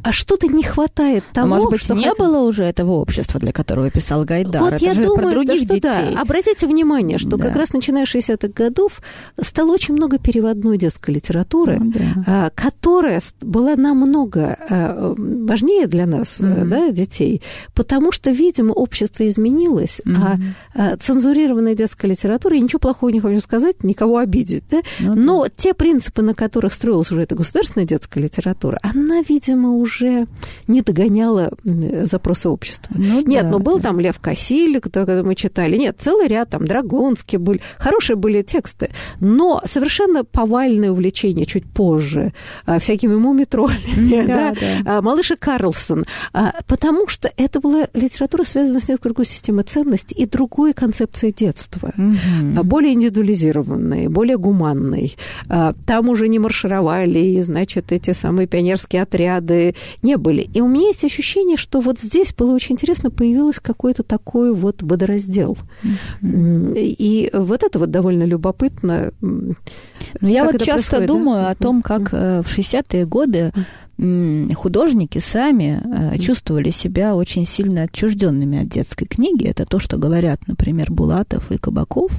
[0.01, 2.25] а что-то не хватает того, а может быть, что не хотел...
[2.25, 4.61] было уже этого общества, для которого писал Гайдар?
[4.61, 5.79] Вот это я же думаю, про других что детей.
[6.13, 6.21] Да.
[6.21, 7.45] Обратите внимание, что да.
[7.45, 9.01] как раз начиная с 60-х годов
[9.39, 16.39] стало очень много переводной детской литературы, ну, да которая была намного э, важнее для нас,
[16.39, 16.65] mm-hmm.
[16.65, 17.41] да, детей,
[17.73, 20.37] потому что, видимо, общество изменилось, mm-hmm.
[20.73, 24.81] а цензурированная детская литература, я ничего плохого не хочу сказать, никого обидеть, да?
[25.01, 25.51] Ну, но да.
[25.53, 30.25] те принципы, на которых строилась уже эта государственная детская литература, она, видимо, уже
[30.69, 32.95] не догоняла запросы общества.
[32.97, 33.89] Ну, Нет, да, ну был да.
[33.89, 38.89] там Лев Кассиль, который мы читали, нет, целый ряд там Драгунский были, хорошие были тексты,
[39.19, 42.31] но совершенно повальное увлечение чуть позже
[42.79, 44.97] всякими мумитроллями, да, да.
[44.97, 50.15] А, Малыш и Карлсон, а, потому что это была литература, связанная с другой системой ценностей
[50.15, 52.63] и другой концепцией детства, угу.
[52.63, 55.15] более индивидуализированной, более гуманной.
[55.85, 60.49] Там уже не маршировали, и, значит, эти самые пионерские отряды, не были.
[60.53, 64.81] И у меня есть ощущение, что вот здесь было очень интересно, появилось какой-то такой вот
[64.81, 65.57] водораздел.
[66.21, 69.11] И вот это вот довольно любопытно.
[69.21, 69.55] Ну,
[70.21, 71.49] я вот часто думаю да?
[71.51, 72.32] о том, как mm-hmm.
[72.41, 73.51] В 60-е годы
[74.55, 79.45] художники сами э, чувствовали себя очень сильно отчужденными от детской книги.
[79.47, 82.11] Это то, что говорят, например, Булатов и Кабаков.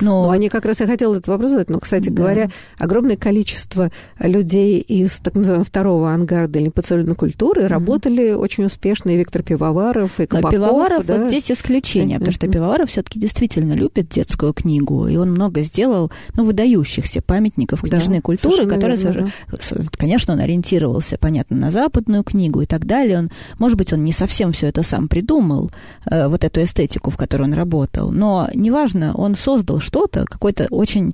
[0.00, 0.24] Но...
[0.24, 1.70] Ну, они как раз и хотели этот вопрос задать.
[1.70, 2.22] Но, кстати да.
[2.22, 7.68] говоря, огромное количество людей из так называемого второго ангарда или поцелуйной культуры mm-hmm.
[7.68, 9.10] работали очень успешно.
[9.10, 10.52] И Виктор Пивоваров, и Кабаков.
[10.52, 11.16] Но Пивоваров да?
[11.16, 12.20] вот здесь исключение, mm-hmm.
[12.20, 17.82] потому что Пивоваров все-таки действительно любит детскую книгу, и он много сделал ну, выдающихся памятников
[17.82, 19.58] книжной да, культуры, которые, верно, да.
[19.96, 23.18] конечно, он ориентировался ориентировался, понятно, на западную книгу и так далее.
[23.18, 25.70] Он, может быть, он не совсем все это сам придумал,
[26.10, 31.12] э, вот эту эстетику, в которой он работал, но неважно, он создал что-то, какой-то очень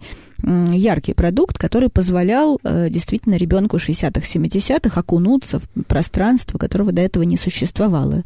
[0.73, 7.25] яркий продукт, который позволял э, действительно ребенку 60-х, 70-х окунуться в пространство, которого до этого
[7.25, 8.23] не существовало.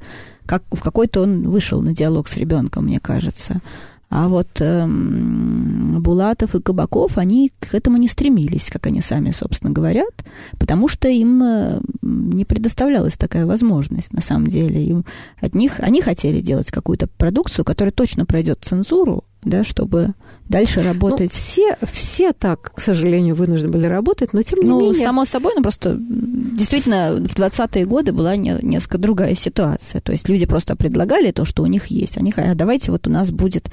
[0.47, 3.61] Как, в какой-то он вышел на диалог с ребенком, мне кажется.
[4.15, 9.73] А вот эм, Булатов и Кабаков, они к этому не стремились, как они сами, собственно,
[9.73, 10.13] говорят,
[10.59, 14.85] потому что им э, не предоставлялась такая возможность, на самом деле.
[14.85, 15.07] Им
[15.41, 20.13] от них, они хотели делать какую-то продукцию, которая точно пройдет цензуру, да, чтобы
[20.47, 21.31] дальше ну, работать.
[21.33, 24.99] Ну, все, все так, к сожалению, вынуждены были работать, но тем не ну, менее...
[24.99, 25.99] Ну, само собой, ну, просто
[26.57, 30.01] действительно в 20-е годы была не, несколько другая ситуация.
[30.01, 32.17] То есть люди просто предлагали то, что у них есть.
[32.17, 33.71] Они а давайте вот у нас будет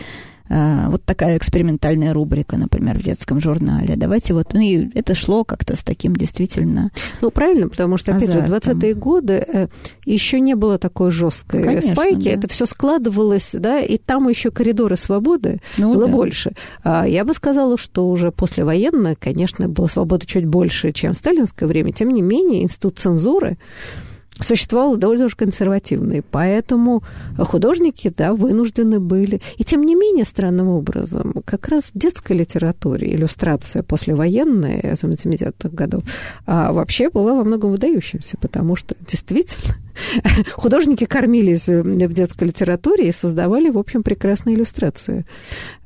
[0.49, 3.95] вот такая экспериментальная рубрика, например, в детском журнале.
[3.95, 6.91] Давайте вот, ну и это шло как-то с таким действительно.
[7.21, 8.47] Ну правильно, потому что опять азартом.
[8.47, 9.67] же 20-е годы э,
[10.05, 12.31] еще не было такой жесткой Конечно, спайки, да.
[12.31, 16.11] это все складывалось, да, и там еще коридоры свободы ну, было да.
[16.11, 16.51] больше.
[16.83, 21.67] А я бы сказала, что уже послевоенно, конечно, была свобода чуть больше, чем в сталинское
[21.67, 21.91] время.
[21.91, 23.57] Тем не менее, институт цензуры
[24.39, 27.03] существовал довольно уж консервативный, поэтому
[27.37, 29.41] художники, да, вынуждены были.
[29.57, 36.03] И тем не менее, странным образом, как раз детской литературе иллюстрация послевоенная, особенно 70-х годов,
[36.45, 39.75] а вообще была во многом выдающимся, потому что действительно
[40.53, 45.25] художники кормились в детской литературе и создавали, в общем, прекрасные иллюстрации.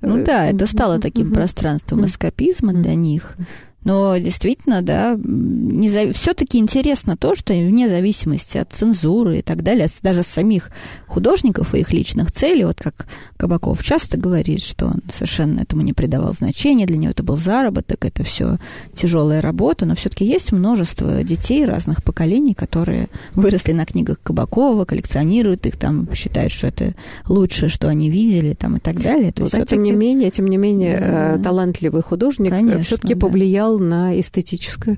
[0.02, 3.36] Ну да, это стало таким пространством эскапизма для них.
[3.84, 6.16] Но действительно, да, незав...
[6.16, 10.70] все-таки интересно то, что вне зависимости от цензуры и так далее, даже самих
[11.08, 13.08] художников и их личных целей, вот как
[13.38, 18.06] Кабаков часто говорит, что он совершенно этому не придавал значения, для него это был заработок,
[18.06, 18.58] это все
[18.94, 25.66] тяжелая работа, но все-таки есть множество детей разных поколений, которые выросли на книгах Кабакова, коллекционируют
[25.66, 26.94] их, там считают, что это
[27.28, 29.32] лучшее, что они видели, там и так далее.
[29.32, 31.36] То ну, тем не менее, тем не менее, да.
[31.36, 32.54] Э, талантливый художник
[32.84, 33.20] все-таки да.
[33.20, 34.98] повлиял повлиял на эстетическое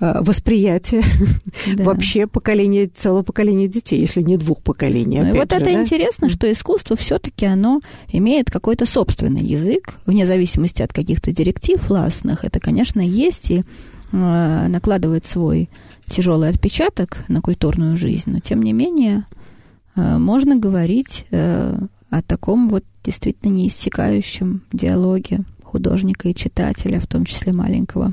[0.00, 1.02] э, восприятие
[1.76, 1.84] да.
[1.84, 5.20] вообще поколения, целого поколения детей, если не двух поколений.
[5.20, 5.72] Ну, вот же, это да?
[5.72, 12.44] интересно, что искусство все-таки оно имеет какой-то собственный язык, вне зависимости от каких-то директив властных.
[12.44, 13.62] Это, конечно, есть и
[14.12, 15.68] э, накладывает свой
[16.08, 19.24] тяжелый отпечаток на культурную жизнь, но тем не менее
[19.96, 21.26] э, можно говорить
[22.08, 28.12] о таком вот действительно неиссякающем диалоге художника и читателя, в том числе маленького.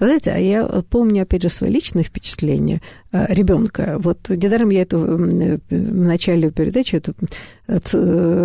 [0.00, 2.80] Знаете, а я помню, опять же, свои личные впечатления
[3.12, 3.96] э, ребенка.
[3.98, 7.14] Вот недаром я эту в начале передачи эту,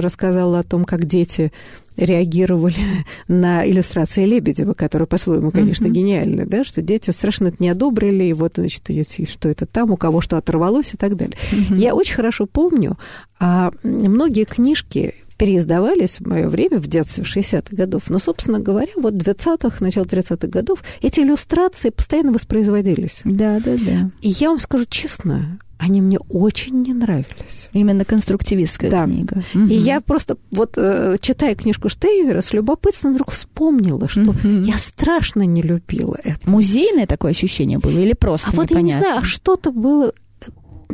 [0.02, 1.52] рассказала о том, как дети
[1.96, 2.76] реагировали
[3.28, 5.92] на иллюстрации Лебедева, которые по-своему, конечно, mm-hmm.
[5.92, 8.90] гениальны, да, что дети страшно это не одобрили, и вот, значит,
[9.30, 11.38] что это там, у кого что оторвалось и так далее.
[11.52, 11.78] Mm-hmm.
[11.78, 12.98] Я очень хорошо помню,
[13.40, 18.04] а многие книжки переиздавались в мое время, в детстве, в 60-х годов.
[18.10, 23.22] Но, собственно говоря, вот в 20-х, начало 30-х годов эти иллюстрации постоянно воспроизводились.
[23.26, 24.12] Да, да, да.
[24.22, 27.70] И я вам скажу честно, они мне очень не нравились.
[27.74, 29.04] Именно конструктивистская да.
[29.04, 29.44] книга.
[29.54, 29.66] Угу.
[29.66, 34.48] И я просто, вот э, читая книжку Штейнера, с любопытством вдруг вспомнила, что угу.
[34.64, 36.50] я страшно не любила это.
[36.50, 38.88] Музейное такое ощущение было или просто А вот непонятно?
[38.88, 40.14] я не знаю, а что-то было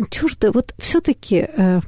[0.10, 0.52] чуждо.
[0.52, 1.48] Вот все-таки...
[1.56, 1.82] Э,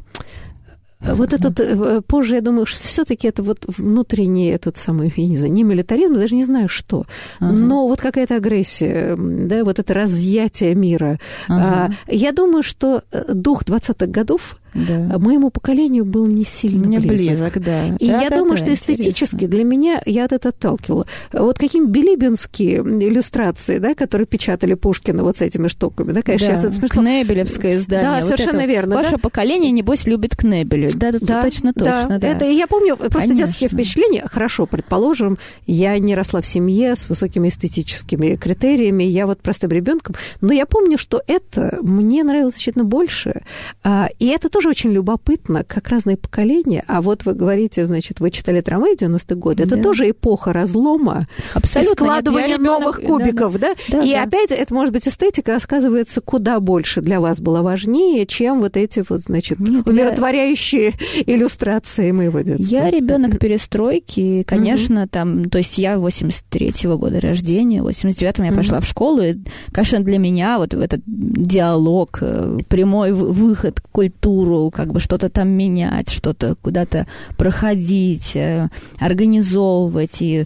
[1.01, 5.37] вот этот, э, позже, я думаю, что все-таки это вот внутренний этот самый, я не
[5.37, 7.05] знаю, не милитаризм, даже не знаю что,
[7.39, 7.51] ага.
[7.51, 11.19] но вот какая-то агрессия, да, вот это разъятие мира.
[11.47, 11.93] Ага.
[12.07, 15.17] Я думаю, что э, дух 20-х годов да.
[15.17, 17.53] моему поколению был не сильно не близок.
[17.53, 17.87] близок да.
[17.99, 19.47] И да, я да, думаю, да, что эстетически интересно.
[19.49, 21.05] для меня я от этого отталкивала.
[21.33, 26.55] Вот какие билибинские иллюстрации, да, которые печатали Пушкина вот с этими штуками, да, конечно, да.
[26.55, 27.01] сейчас это смешно.
[27.01, 28.09] Кнебелевское издание.
[28.09, 28.67] Да, вот совершенно это.
[28.67, 28.95] верно.
[28.95, 29.17] Ваше да?
[29.17, 30.91] поколение, небось, любит Кнебеля.
[30.93, 32.27] Да, Да, точно, точно, да.
[32.27, 33.45] Это, и я помню, просто Конечно.
[33.45, 39.41] детские впечатления, хорошо, предположим, я не росла в семье с высокими эстетическими критериями, я вот
[39.41, 43.41] простым ребенком, но я помню, что это мне нравилось значительно больше.
[43.83, 46.83] А, И это тоже очень любопытно, как разные поколения.
[46.87, 49.83] А вот вы говорите, значит, вы читали «Трамвай» 90-е годы, это Да.
[49.83, 51.91] тоже эпоха разлома, Абсолютно.
[51.91, 53.73] и складывания Нет, я новых да, кубиков, да?
[53.89, 54.23] Да, и да.
[54.23, 59.03] опять, это, может быть, эстетика, оказывается, куда больше для вас была важнее, чем вот эти
[59.07, 60.93] вот, значит, Нет, я- умиротворяющие
[61.25, 62.65] иллюстрации моего детства.
[62.75, 68.51] Я ребенок перестройки, и, конечно, там, то есть я 83-го года рождения, в 89-м я
[68.51, 68.57] Мгм.
[68.59, 69.35] пошла в школу, и,
[69.71, 75.49] конечно, для меня вот этот диалог, э, прямой выход в культуру, как бы что-то там
[75.49, 80.45] менять, что-то куда-то проходить, э, организовывать, и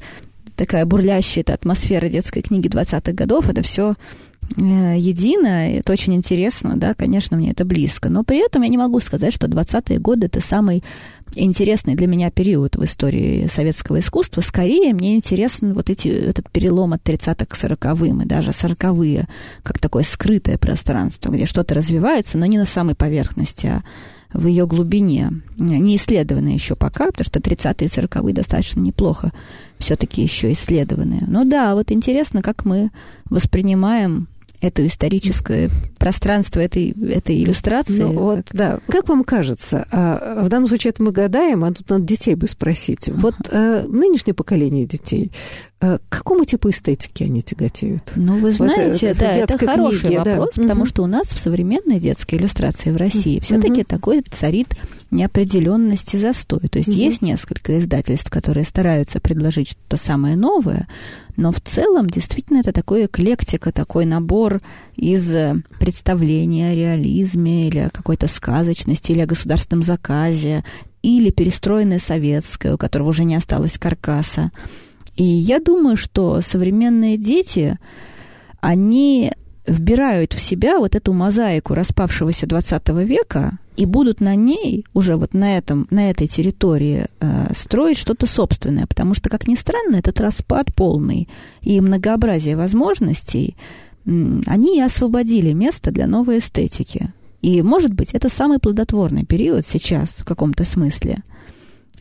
[0.55, 3.95] такая бурлящая эта атмосфера детской книги 20-х годов, это все
[4.57, 8.09] едино, и это очень интересно, да, конечно, мне это близко.
[8.09, 10.83] Но при этом я не могу сказать, что 20-е годы это самый
[11.35, 14.41] интересный для меня период в истории советского искусства.
[14.41, 19.27] Скорее, мне интересен вот эти, этот перелом от 30-х к 40-м, и даже 40-е,
[19.63, 23.83] как такое скрытое пространство, где что-то развивается, но не на самой поверхности, а
[24.33, 29.31] в ее глубине, не исследованные еще пока, потому что 30-е и 40-е достаточно неплохо
[29.79, 31.23] все-таки еще исследованные.
[31.27, 32.91] Но да, вот интересно, как мы
[33.29, 34.27] воспринимаем
[34.61, 38.03] это историческое пространство этой, этой иллюстрации.
[38.03, 38.79] Ну, вот, да.
[38.87, 42.47] Как вам кажется, а, в данном случае это мы гадаем, а тут надо детей бы
[42.47, 43.09] спросить.
[43.09, 45.31] Вот а, нынешнее поколение детей,
[45.79, 48.13] к какому типу эстетики они тяготеют?
[48.15, 50.23] Ну, вы Вот знаете, это- да, это хороший книги, да.
[50.37, 50.85] вопрос, потому Мгм.
[50.87, 53.43] что у нас в современной детской иллюстрации в России Мгм.
[53.43, 54.75] все-таки такой царит
[55.11, 56.61] неопределенность и застой.
[56.69, 56.97] То есть Мгм.
[56.97, 60.87] есть несколько издательств, которые стараются предложить что-то самое новое,
[61.35, 64.61] но в целом действительно это такой эклектика, такой набор
[64.95, 70.63] из э, представления о реализме или о какой-то сказочности, или о государственном заказе,
[71.03, 74.51] или перестроенное советское, у которого уже не осталось каркаса.
[75.15, 77.77] И я думаю, что современные дети,
[78.59, 79.31] они
[79.65, 85.33] вбирают в себя вот эту мозаику распавшегося 20 века и будут на ней, уже вот
[85.33, 88.85] на, этом, на этой территории, э, строить что-то собственное.
[88.87, 91.27] Потому что, как ни странно, этот распад полный
[91.61, 93.55] и многообразие возможностей,
[94.05, 97.11] м, они и освободили место для новой эстетики.
[97.41, 101.17] И, может быть, это самый плодотворный период сейчас, в каком-то смысле,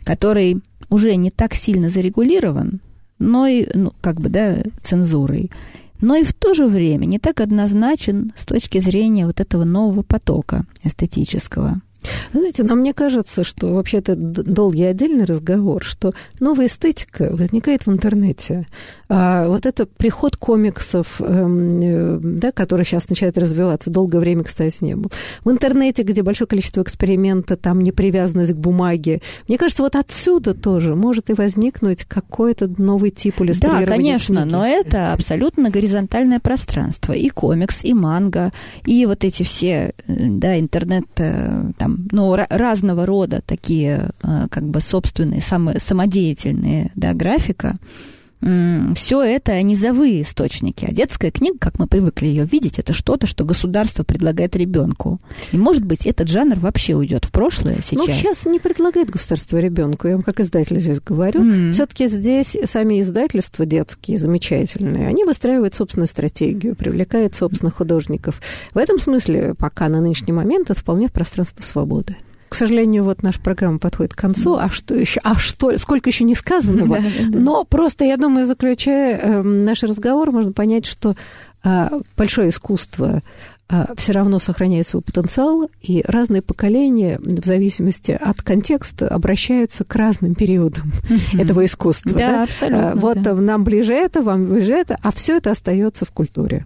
[0.04, 2.80] который уже не так сильно зарегулирован,
[3.18, 5.50] но и, ну, как бы, да, цензурой,
[6.00, 10.02] но и в то же время не так однозначен с точки зрения вот этого нового
[10.02, 11.80] потока эстетического.
[12.32, 17.90] Знаете, но мне кажется, что вообще это долгий отдельный разговор, что новая эстетика возникает в
[17.92, 18.66] интернете.
[19.08, 24.78] А вот это приход комиксов, эм, э, да, который сейчас начинает развиваться, долгое время, кстати,
[24.80, 25.10] не был.
[25.44, 29.20] В интернете, где большое количество эксперимента, там непривязанность к бумаге.
[29.46, 34.52] Мне кажется, вот отсюда тоже может и возникнуть какой-то новый тип Да, иллюстрирования конечно, книги.
[34.52, 37.12] но это абсолютно горизонтальное пространство.
[37.12, 38.52] И комикс, и манга,
[38.86, 44.46] и вот эти все, э, да, интернет, э, там, ну, ра- разного рода такие, э,
[44.50, 47.74] как бы, собственные, само- самодеятельные, да, графика.
[48.94, 50.86] Все это низовые источники.
[50.88, 55.20] А детская книга, как мы привыкли ее видеть, это что-то, что государство предлагает ребенку.
[55.52, 58.06] И, может быть, этот жанр вообще уйдет в прошлое сейчас.
[58.06, 61.40] Ну, сейчас не предлагает государство ребенку, я вам как издатель здесь говорю.
[61.40, 61.72] М.
[61.72, 68.40] Все-таки здесь сами издательства детские, замечательные, они выстраивают собственную стратегию, привлекают собственных художников.
[68.72, 72.16] В этом смысле пока на нынешний момент это вполне пространство свободы.
[72.48, 74.56] К сожалению, вот наша программа подходит к концу.
[74.56, 75.20] А что еще?
[75.24, 75.76] А что?
[75.78, 76.98] Сколько еще не сказанного?
[77.28, 81.14] Но просто, я думаю, заключая э, наш разговор, можно понять, что
[81.64, 83.22] э, большое искусство
[83.96, 90.34] все равно сохраняет свой потенциал, и разные поколения, в зависимости от контекста, обращаются к разным
[90.34, 91.40] периодам Мгм.
[91.40, 92.12] этого искусства.
[92.12, 92.42] Да, да?
[92.42, 93.34] абсолютно, А, Вот да.
[93.34, 96.62] нам ближе это, вам ближе это, а все это остается в культуре.